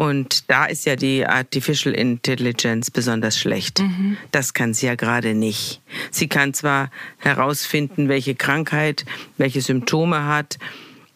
[0.00, 3.80] Und da ist ja die Artificial Intelligence besonders schlecht.
[3.80, 4.16] Mhm.
[4.30, 5.82] Das kann sie ja gerade nicht.
[6.10, 9.04] Sie kann zwar herausfinden, welche Krankheit,
[9.36, 10.58] welche Symptome hat.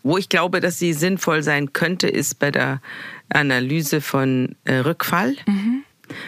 [0.02, 2.82] Wo ich glaube, dass sie sinnvoll sein könnte, ist bei der
[3.30, 5.34] Analyse von äh, Rückfall.
[5.46, 5.84] Mhm.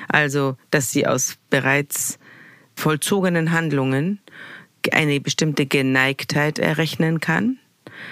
[0.08, 2.18] Also, dass sie aus bereits
[2.74, 4.18] vollzogenen Handlungen
[4.92, 7.58] eine bestimmte Geneigtheit errechnen kann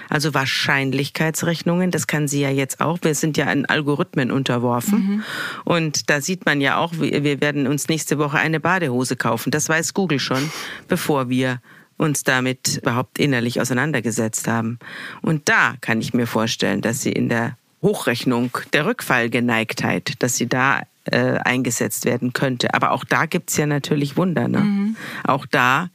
[0.09, 2.99] Also Wahrscheinlichkeitsrechnungen, das kann sie ja jetzt auch.
[3.01, 4.99] Wir sind ja an Algorithmen unterworfen.
[4.99, 5.23] Mhm.
[5.63, 9.51] Und da sieht man ja auch, wir werden uns nächste Woche eine Badehose kaufen.
[9.51, 10.49] Das weiß Google schon,
[10.87, 11.61] bevor wir
[11.97, 14.79] uns damit überhaupt innerlich auseinandergesetzt haben.
[15.21, 20.47] Und da kann ich mir vorstellen, dass sie in der Hochrechnung der Rückfallgeneigtheit, dass sie
[20.47, 22.73] da äh, eingesetzt werden könnte.
[22.73, 24.47] Aber auch da gibt's ja natürlich Wunder.
[24.47, 24.59] Ne?
[24.59, 24.95] Mhm.
[25.23, 25.89] Auch da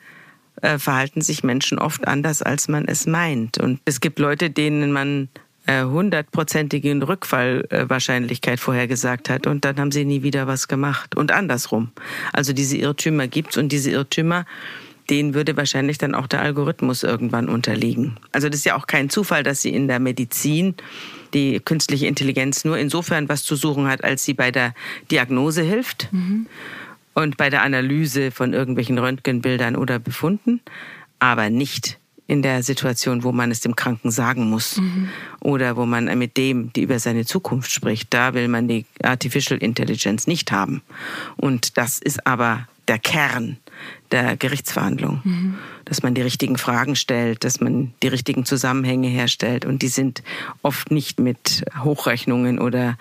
[0.63, 3.59] äh, verhalten sich Menschen oft anders, als man es meint.
[3.59, 5.29] Und es gibt Leute, denen man
[5.67, 11.17] äh, hundertprozentige Rückfallwahrscheinlichkeit vorhergesagt hat und dann haben sie nie wieder was gemacht.
[11.17, 11.93] Und andersrum.
[12.33, 14.47] Also diese Irrtümer gibt's und diese Irrtümer
[15.11, 18.17] denen würde wahrscheinlich dann auch der Algorithmus irgendwann unterliegen.
[18.33, 20.75] Also das ist ja auch kein Zufall, dass sie in der Medizin
[21.35, 24.75] die künstliche Intelligenz nur insofern was zu suchen hat, als sie bei der
[25.11, 26.47] Diagnose hilft mhm.
[27.15, 30.61] Und bei der Analyse von irgendwelchen Röntgenbildern oder Befunden,
[31.19, 35.09] aber nicht in der Situation, wo man es dem Kranken sagen muss mhm.
[35.41, 39.59] oder wo man mit dem, die über seine Zukunft spricht, da will man die Artificial
[39.59, 40.81] Intelligence nicht haben.
[41.37, 43.57] Und das ist aber der Kern
[44.13, 45.21] der Gerichtsverhandlung.
[45.25, 45.55] Mhm.
[45.85, 49.65] Dass man die richtigen Fragen stellt, dass man die richtigen Zusammenhänge herstellt.
[49.65, 50.23] Und die sind
[50.63, 52.97] oft nicht mit Hochrechnungen oder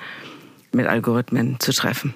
[0.72, 2.16] mit Algorithmen zu treffen.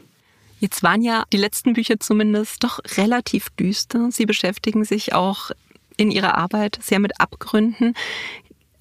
[0.64, 4.08] Jetzt waren ja die letzten Bücher zumindest doch relativ düster.
[4.14, 5.52] Sie beschäftigen sich auch
[5.98, 7.96] in Ihrer Arbeit sehr mit Abgründen.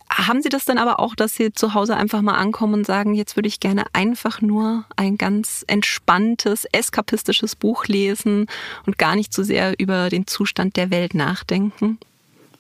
[0.09, 3.15] Haben Sie das dann aber auch, dass Sie zu Hause einfach mal ankommen und sagen,
[3.15, 8.47] jetzt würde ich gerne einfach nur ein ganz entspanntes, eskapistisches Buch lesen
[8.87, 11.99] und gar nicht so sehr über den Zustand der Welt nachdenken?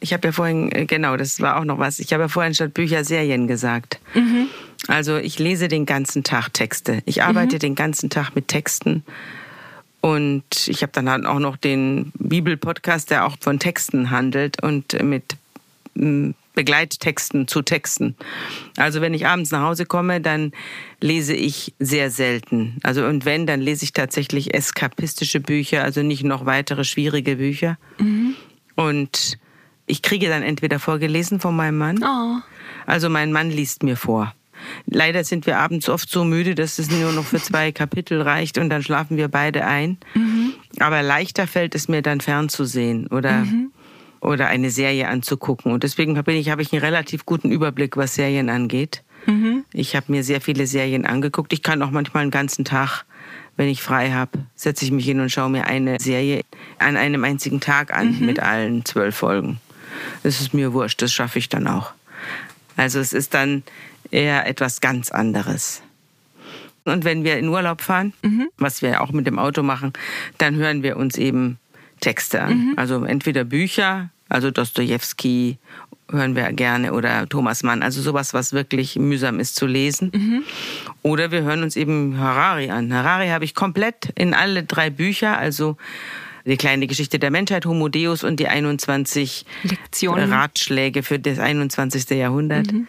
[0.01, 2.01] Ich habe ja vorhin, äh, genau, das war auch noch was.
[2.01, 4.01] Ich habe ja vorhin statt Bücher Serien gesagt.
[4.15, 4.49] Mhm.
[4.89, 7.03] Also ich lese den ganzen Tag Texte.
[7.07, 7.61] Ich arbeite mhm.
[7.61, 9.05] den ganzen Tag mit Texten.
[10.01, 15.01] Und ich habe dann halt auch noch den Bibelpodcast, der auch von Texten handelt und
[15.01, 15.37] mit
[16.55, 18.17] Begleittexten zu Texten.
[18.77, 20.53] Also wenn ich abends nach Hause komme, dann
[21.01, 22.79] lese ich sehr selten.
[22.83, 27.79] Also und wenn, dann lese ich tatsächlich eskapistische Bücher, also nicht noch weitere schwierige Bücher.
[27.99, 28.35] Mhm.
[28.75, 29.39] Und
[29.87, 32.03] ich kriege dann entweder vorgelesen von meinem Mann.
[32.03, 32.41] Oh.
[32.87, 34.35] Also mein Mann liest mir vor.
[34.87, 38.59] Leider sind wir abends oft so müde, dass es nur noch für zwei Kapitel reicht
[38.59, 39.99] und dann schlafen wir beide ein.
[40.15, 40.55] Mhm.
[40.79, 43.73] Aber leichter fällt es mir dann fernzusehen oder mhm
[44.23, 45.73] oder eine Serie anzugucken.
[45.73, 49.03] Und deswegen habe ich, hab ich einen relativ guten Überblick, was Serien angeht.
[49.27, 49.65] Mhm.
[49.73, 51.53] Ich habe mir sehr viele Serien angeguckt.
[51.53, 53.05] Ich kann auch manchmal einen ganzen Tag,
[53.57, 56.43] wenn ich frei habe, setze ich mich hin und schaue mir eine Serie
[56.79, 58.27] an einem einzigen Tag an mhm.
[58.27, 59.61] mit allen zwölf Folgen.
[60.23, 61.93] Das ist mir wurscht, das schaffe ich dann auch.
[62.77, 63.65] Also es ist dann
[64.13, 65.83] eher etwas ganz anderes.
[66.85, 68.49] Und wenn wir in Urlaub fahren, mhm.
[68.59, 69.93] was wir auch mit dem Auto machen,
[70.39, 71.59] dann hören wir uns eben
[72.01, 72.59] Texte an.
[72.59, 72.73] Mhm.
[72.77, 75.59] Also entweder Bücher, also Dostoevsky
[76.11, 80.11] hören wir gerne oder Thomas Mann, also sowas, was wirklich mühsam ist zu lesen.
[80.15, 80.43] Mhm.
[81.03, 82.93] Oder wir hören uns eben Harari an.
[82.93, 85.77] Harari habe ich komplett in alle drei Bücher, also
[86.45, 90.33] die kleine Geschichte der Menschheit, Homo Deus und die 21 Lektionen.
[90.33, 92.11] Ratschläge für das 21.
[92.11, 92.73] Jahrhundert.
[92.73, 92.89] Mhm.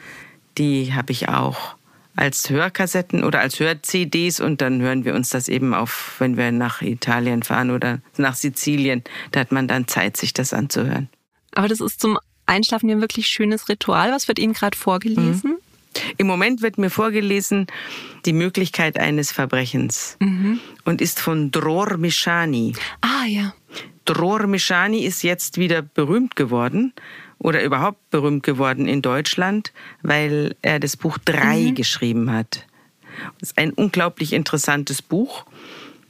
[0.57, 1.75] Die habe ich auch
[2.15, 6.51] als Hörkassetten oder als Hör-CDs und dann hören wir uns das eben auf, wenn wir
[6.51, 9.03] nach Italien fahren oder nach Sizilien.
[9.31, 11.09] Da hat man dann Zeit, sich das anzuhören.
[11.55, 14.11] Aber das ist zum Einschlafen ja ein wirklich schönes Ritual.
[14.11, 15.51] Was wird Ihnen gerade vorgelesen?
[15.51, 15.57] Mhm.
[16.17, 17.67] Im Moment wird mir vorgelesen
[18.25, 20.59] die Möglichkeit eines Verbrechens mhm.
[20.85, 22.73] und ist von Dror Mishani.
[23.01, 23.53] Ah ja.
[24.05, 26.93] Dror Mishani ist jetzt wieder berühmt geworden
[27.43, 29.71] oder überhaupt berühmt geworden in Deutschland,
[30.01, 31.75] weil er das Buch drei mhm.
[31.75, 32.65] geschrieben hat.
[33.39, 35.45] Das ist ein unglaublich interessantes Buch.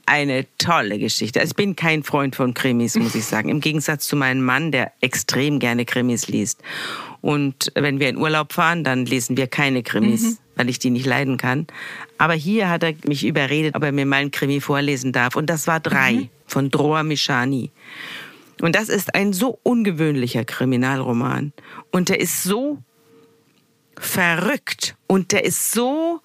[0.06, 1.40] Eine tolle Geschichte.
[1.40, 3.50] Also ich bin kein Freund von Krimis, muss ich sagen.
[3.50, 6.62] Im Gegensatz zu meinem Mann, der extrem gerne Krimis liest.
[7.22, 10.38] Und wenn wir in Urlaub fahren, dann lesen wir keine Krimis, mhm.
[10.56, 11.68] weil ich die nicht leiden kann.
[12.18, 15.38] Aber hier hat er mich überredet, ob er mir mal einen Krimi vorlesen darf.
[15.38, 16.30] Und das war drei mhm.
[16.48, 17.72] von Droa Mishani.
[18.64, 21.52] Und das ist ein so ungewöhnlicher Kriminalroman.
[21.92, 22.78] Und der ist so
[23.98, 26.22] verrückt und der ist so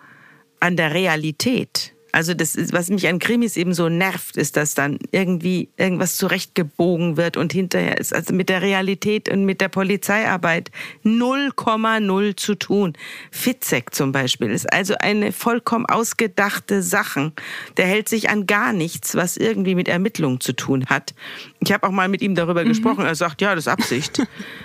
[0.61, 1.97] an der Realität.
[2.13, 6.17] Also das ist, was mich an Krimis eben so nervt, ist, dass dann irgendwie irgendwas
[6.17, 10.71] zurechtgebogen wird und hinterher ist also mit der Realität und mit der Polizeiarbeit
[11.05, 12.95] 0,0 zu tun.
[13.31, 17.33] Fitzek zum Beispiel ist also eine vollkommen ausgedachte Sache.
[17.77, 21.15] Der hält sich an gar nichts, was irgendwie mit Ermittlungen zu tun hat.
[21.61, 22.69] Ich habe auch mal mit ihm darüber mhm.
[22.69, 23.05] gesprochen.
[23.05, 24.19] Er sagt, ja, das ist Absicht.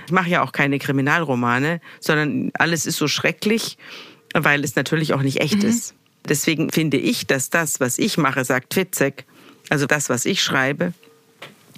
[0.05, 3.77] ich mache ja auch keine Kriminalromane, sondern alles ist so schrecklich,
[4.33, 5.69] weil es natürlich auch nicht echt mhm.
[5.69, 5.95] ist.
[6.27, 9.25] Deswegen finde ich, dass das, was ich mache, sagt Fitzek,
[9.69, 10.93] also das, was ich schreibe,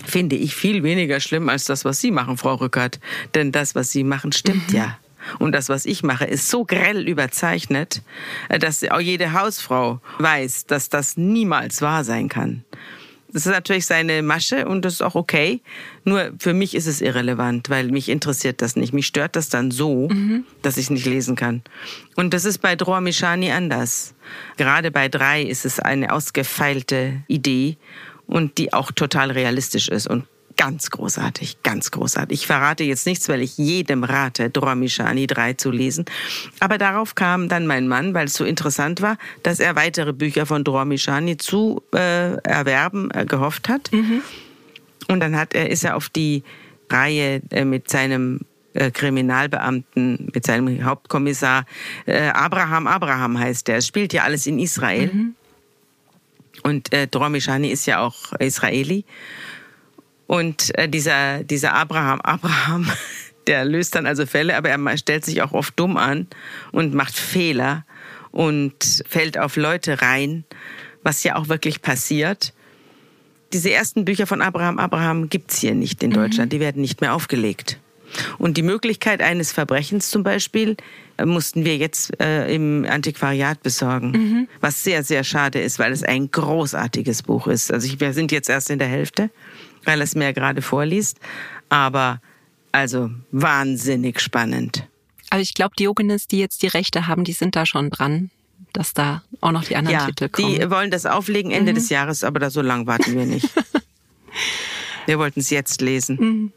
[0.05, 2.99] finde ich viel weniger schlimm als das, was Sie machen, Frau Rückert.
[3.33, 4.75] Denn das, was Sie machen, stimmt mhm.
[4.75, 4.99] ja.
[5.39, 8.01] und das, was ich mache, ist so grell überzeichnet,
[8.49, 12.63] äh, dass auch jede Hausfrau weiß, dass das niemals wahr sein kann.
[13.35, 15.59] Das ist natürlich seine Masche und das ist auch okay.
[16.05, 18.93] Nur für mich ist es irrelevant, weil mich interessiert das nicht.
[18.93, 20.45] Mich stört das dann so, mhm.
[20.61, 21.61] dass ich nicht lesen kann.
[22.15, 24.15] Und das ist bei Dror Mishani anders.
[24.55, 27.75] Gerade bei drei ist es eine ausgefeilte Idee
[28.25, 30.23] und die auch total realistisch ist und
[30.57, 32.41] ganz großartig, ganz großartig.
[32.41, 36.05] Ich verrate jetzt nichts, weil ich jedem rate, Dromishani 3 zu lesen.
[36.59, 40.45] Aber darauf kam dann mein Mann, weil es so interessant war, dass er weitere Bücher
[40.45, 43.91] von Dromishani zu äh, erwerben äh, gehofft hat.
[43.91, 44.21] Mhm.
[45.07, 46.43] Und dann hat er, ist er auf die
[46.89, 48.41] Reihe äh, mit seinem
[48.73, 51.65] äh, Kriminalbeamten, mit seinem Hauptkommissar
[52.05, 53.77] äh, Abraham Abraham heißt der.
[53.77, 55.09] Es spielt ja alles in Israel.
[55.13, 55.35] Mhm.
[56.63, 59.05] Und äh, Dromishani ist ja auch Israeli.
[60.27, 62.89] Und äh, dieser, dieser Abraham, Abraham,
[63.47, 66.27] der löst dann also Fälle, aber er stellt sich auch oft dumm an
[66.71, 67.85] und macht Fehler
[68.31, 70.43] und fällt auf Leute rein,
[71.03, 72.53] was ja auch wirklich passiert.
[73.53, 76.15] Diese ersten Bücher von Abraham, Abraham gibt's hier nicht in mhm.
[76.15, 76.55] Deutschland, mhm.
[76.55, 77.79] die werden nicht mehr aufgelegt.
[78.37, 80.75] Und die Möglichkeit eines Verbrechens zum Beispiel
[81.17, 84.47] äh, mussten wir jetzt äh, im Antiquariat besorgen, mhm.
[84.61, 87.71] was sehr, sehr schade ist, weil es ein großartiges Buch ist.
[87.71, 89.29] Also ich, wir sind jetzt erst in der Hälfte
[89.85, 91.19] weil es mir gerade vorliest.
[91.69, 92.21] Aber
[92.71, 94.87] also wahnsinnig spannend.
[95.29, 98.29] Aber ich glaube, Diogenes, die jetzt die Rechte haben, die sind da schon dran,
[98.73, 100.55] dass da auch noch die anderen ja, Titel kommen.
[100.55, 101.75] Die wollen das auflegen Ende mhm.
[101.75, 103.49] des Jahres, aber da so lang warten wir nicht.
[105.05, 106.17] wir wollten es jetzt lesen.
[106.19, 106.53] Mhm.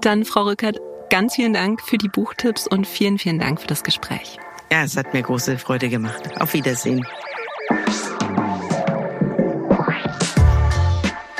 [0.00, 0.78] Dann, Frau Rückert,
[1.10, 4.38] ganz vielen Dank für die Buchtipps und vielen, vielen Dank für das Gespräch.
[4.70, 6.40] Ja, es hat mir große Freude gemacht.
[6.40, 7.04] Auf Wiedersehen.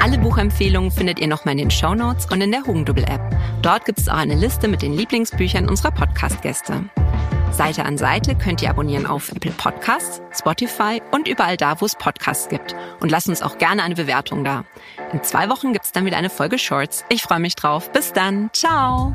[0.09, 3.21] Alle Buchempfehlungen findet ihr nochmal in den Show Notes und in der Hugendubel-App.
[3.61, 6.85] Dort gibt es auch eine Liste mit den Lieblingsbüchern unserer Podcast-Gäste.
[7.51, 11.95] Seite an Seite könnt ihr abonnieren auf Apple Podcasts, Spotify und überall da, wo es
[11.95, 12.75] Podcasts gibt.
[13.01, 14.65] Und lasst uns auch gerne eine Bewertung da.
[15.13, 17.05] In zwei Wochen gibt es dann wieder eine Folge Shorts.
[17.11, 17.93] Ich freue mich drauf.
[17.93, 18.49] Bis dann.
[18.55, 19.15] Ciao.